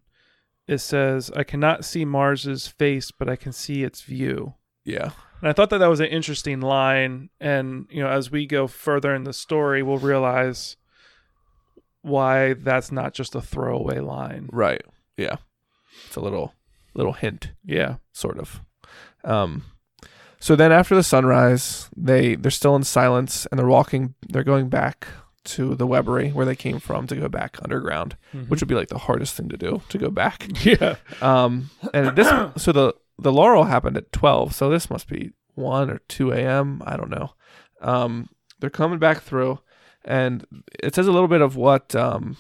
it 0.67 0.79
says, 0.79 1.31
"I 1.37 1.45
cannot 1.45 1.85
see 1.85 2.05
Mars's 2.05 2.67
face, 2.67 3.11
but 3.11 3.29
I 3.29 3.37
can 3.37 3.53
see 3.53 3.85
its 3.85 4.03
view." 4.03 4.55
yeah, 4.85 5.11
And 5.41 5.49
I 5.49 5.53
thought 5.55 5.71
that 5.71 5.79
that 5.79 5.87
was 5.89 6.01
an 6.01 6.07
interesting 6.07 6.61
line. 6.61 7.31
And 7.41 7.87
you 7.91 8.03
know, 8.03 8.09
as 8.11 8.31
we 8.31 8.47
go 8.47 8.67
further 8.67 9.15
in 9.15 9.25
the 9.25 9.33
story, 9.33 9.83
we'll 9.83 9.99
realize 9.99 10.77
why 12.03 12.53
that's 12.53 12.93
not 12.93 13.15
just 13.15 13.35
a 13.35 13.41
throwaway 13.41 13.99
line. 14.01 14.49
right. 14.53 14.83
Yeah, 15.17 15.37
it's 16.07 16.17
a 16.17 16.21
little 16.21 16.55
little 16.95 17.13
hint. 17.13 17.53
Yeah. 17.65 17.97
sort 18.13 18.39
of. 18.39 18.61
Um, 19.25 19.65
so 20.41 20.57
then 20.57 20.73
after 20.73 20.95
the 20.95 21.03
sunrise, 21.03 21.89
they 21.97 22.35
they're 22.35 22.51
still 22.51 22.77
in 22.77 22.85
silence 22.85 23.47
and 23.47 23.59
they're 23.59 23.67
walking. 23.67 24.15
They're 24.29 24.45
going 24.45 24.69
back 24.69 25.07
to 25.45 25.75
the 25.75 25.87
Webery 25.87 26.33
where 26.33 26.47
they 26.47 26.57
came 26.57 26.79
from 26.79 27.07
to 27.07 27.17
go 27.17 27.29
back 27.29 27.59
underground, 27.63 28.17
which 28.49 28.61
would 28.61 28.69
be 28.69 28.75
like 28.75 28.89
the 28.89 28.99
hardest 28.99 29.37
thing 29.37 29.49
to 29.51 29.57
do 29.57 29.83
to 29.91 29.99
go 29.99 30.11
back. 30.11 30.47
yeah. 30.65 30.97
Um, 31.21 31.71
and 31.93 32.17
this 32.17 32.29
so 32.63 32.73
the 32.73 32.95
the 33.19 33.33
Laurel 33.33 33.65
happened 33.65 33.97
at 33.97 34.13
twelve, 34.13 34.55
so 34.55 34.69
this 34.71 34.91
must 34.91 35.09
be 35.09 35.33
one 35.55 35.91
or 35.91 35.99
two 36.09 36.33
a.m. 36.33 36.83
I 36.85 36.97
don't 36.97 37.11
know. 37.11 37.33
Um, 37.81 38.29
they're 38.61 38.71
coming 38.71 38.99
back 38.99 39.21
through, 39.23 39.61
and 40.05 40.47
it 40.83 40.95
says 40.95 41.07
a 41.07 41.13
little 41.13 41.29
bit 41.29 41.43
of 41.43 41.57
what 41.57 41.95
um 41.95 42.37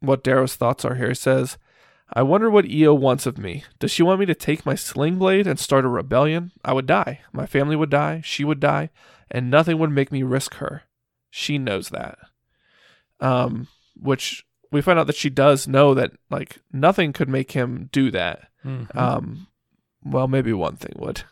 what 0.00 0.24
Darrow's 0.24 0.56
thoughts 0.56 0.84
are 0.84 0.94
here. 0.94 1.08
He 1.08 1.14
says. 1.14 1.58
I 2.12 2.22
wonder 2.22 2.48
what 2.48 2.70
Eo 2.70 2.94
wants 2.94 3.26
of 3.26 3.36
me. 3.38 3.64
Does 3.78 3.90
she 3.90 4.02
want 4.02 4.20
me 4.20 4.26
to 4.26 4.34
take 4.34 4.64
my 4.64 4.74
sling 4.74 5.18
blade 5.18 5.46
and 5.46 5.58
start 5.58 5.84
a 5.84 5.88
rebellion? 5.88 6.52
I 6.64 6.72
would 6.72 6.86
die. 6.86 7.20
My 7.32 7.46
family 7.46 7.74
would 7.76 7.90
die. 7.90 8.22
She 8.24 8.44
would 8.44 8.60
die. 8.60 8.90
And 9.30 9.50
nothing 9.50 9.78
would 9.78 9.90
make 9.90 10.12
me 10.12 10.22
risk 10.22 10.54
her. 10.54 10.84
She 11.30 11.58
knows 11.58 11.88
that. 11.88 12.18
Um, 13.18 13.66
which 14.00 14.46
we 14.70 14.82
find 14.82 14.98
out 14.98 15.08
that 15.08 15.16
she 15.16 15.30
does 15.30 15.66
know 15.66 15.94
that, 15.94 16.12
like, 16.30 16.58
nothing 16.72 17.12
could 17.12 17.28
make 17.28 17.52
him 17.52 17.88
do 17.92 18.10
that. 18.12 18.48
Mhm. 18.64 18.94
Um, 18.96 19.46
well, 20.04 20.28
maybe 20.28 20.52
one 20.52 20.76
thing 20.76 20.92
would. 20.96 21.24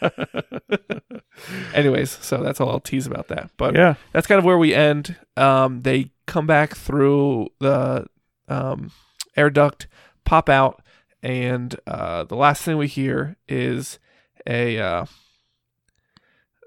Anyways, 1.74 2.10
so 2.10 2.42
that's 2.42 2.60
all 2.60 2.70
I'll 2.70 2.80
tease 2.80 3.06
about 3.06 3.28
that. 3.28 3.50
But 3.58 3.74
yeah. 3.74 3.94
that's 4.12 4.26
kind 4.26 4.38
of 4.38 4.44
where 4.44 4.58
we 4.58 4.74
end. 4.74 5.16
Um, 5.36 5.82
they 5.82 6.10
come 6.26 6.46
back 6.46 6.74
through 6.74 7.48
the 7.60 8.06
um, 8.48 8.90
air 9.40 9.50
duct, 9.50 9.88
pop 10.24 10.48
out, 10.48 10.82
and 11.22 11.74
uh, 11.86 12.24
the 12.24 12.36
last 12.36 12.62
thing 12.62 12.76
we 12.76 12.86
hear 12.86 13.36
is 13.48 13.98
a. 14.46 14.78
Uh, 14.78 15.06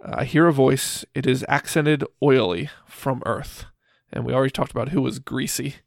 I 0.05 0.25
hear 0.25 0.47
a 0.47 0.53
voice. 0.53 1.05
It 1.15 1.25
is 1.25 1.45
accented 1.47 2.03
oily 2.21 2.69
from 2.85 3.23
Earth, 3.25 3.65
and 4.11 4.25
we 4.25 4.33
already 4.33 4.51
talked 4.51 4.71
about 4.71 4.89
who 4.89 5.01
was 5.01 5.19
greasy. 5.19 5.75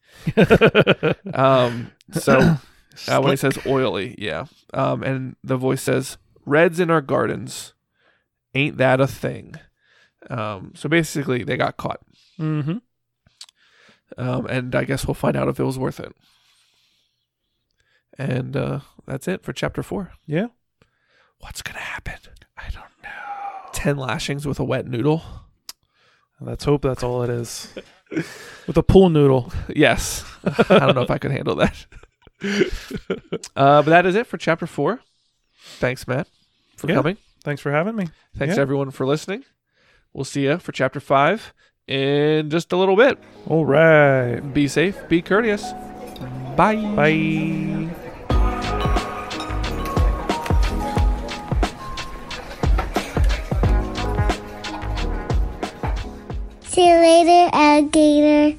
Um, 1.35 1.93
so 2.13 2.57
uh, 3.09 3.21
when 3.21 3.33
he 3.33 3.37
says 3.37 3.59
oily, 3.67 4.15
yeah. 4.17 4.47
Um, 4.73 5.03
and 5.03 5.37
the 5.45 5.59
voice 5.59 5.83
says, 5.83 6.17
"Reds 6.47 6.81
in 6.81 6.91
our 6.91 7.03
gardens, 7.03 7.75
ain't 8.55 8.79
that 8.79 9.01
a 9.01 9.07
thing?" 9.07 9.57
Um, 10.31 10.73
so 10.75 10.89
basically, 10.89 11.45
they 11.45 11.59
got 11.59 11.77
caught, 11.77 12.01
mm-hmm. 12.39 12.79
um, 14.17 14.47
and 14.47 14.75
I 14.75 14.85
guess 14.85 15.07
we'll 15.07 15.15
find 15.15 15.37
out 15.37 15.49
if 15.49 15.61
it 15.61 15.65
was 15.65 15.79
worth 15.79 16.01
it. 16.01 16.15
And 18.19 18.57
uh, 18.57 18.81
that's 19.07 19.29
it 19.29 19.43
for 19.43 19.53
chapter 19.53 19.83
four. 19.83 20.13
Yeah. 20.27 20.47
What's 21.41 21.63
gonna 21.63 21.79
happen? 21.81 22.15
I 22.57 22.71
don't 22.71 22.85
know. 23.03 23.71
Ten 23.73 23.97
lashings 23.97 24.47
with 24.47 24.59
a 24.59 24.65
wet 24.65 24.87
noodle. 24.87 25.23
Let's 26.41 26.65
hope 26.65 26.83
that's 26.83 27.03
all 27.03 27.23
it 27.23 27.31
is. 27.31 27.75
With 28.67 28.77
a 28.77 28.83
pool 28.83 29.09
noodle. 29.09 29.53
Yes, 29.75 30.25
I 30.45 30.79
don't 30.79 30.95
know 30.95 31.03
if 31.03 31.11
I 31.11 31.19
could 31.19 31.31
handle 31.33 31.57
that. 31.57 31.87
uh, 33.57 33.83
but 33.83 33.87
that 33.87 34.07
is 34.07 34.15
it 34.15 34.27
for 34.27 34.37
chapter 34.39 34.67
four. 34.67 35.01
Thanks, 35.79 36.07
Matt, 36.07 36.29
for 36.77 36.89
Yeah. 36.89 36.95
coming. 36.97 37.17
Thanks 37.43 37.61
for 37.63 37.73
having 37.73 37.97
me. 37.97 38.09
Thanks 38.37 38.57
Yeah. 38.57 38.63
everyone 38.63 38.91
for 38.91 39.07
listening. 39.07 39.45
We'll 40.13 40.25
see 40.25 40.45
you 40.45 40.59
for 40.59 40.73
chapter 40.73 41.01
five 41.01 41.53
in 41.89 42.51
just 42.51 42.73
a 42.73 42.77
little 42.77 42.97
bit. 42.97 43.19
All 43.47 43.65
right. 43.65 44.41
Be 44.41 44.69
safe, 44.69 45.09
be 45.09 45.23
courteous. 45.23 45.73
Bye. 46.57 46.77
Bye. 46.95 47.86
Later, 57.07 57.49
alligator. 57.53 58.55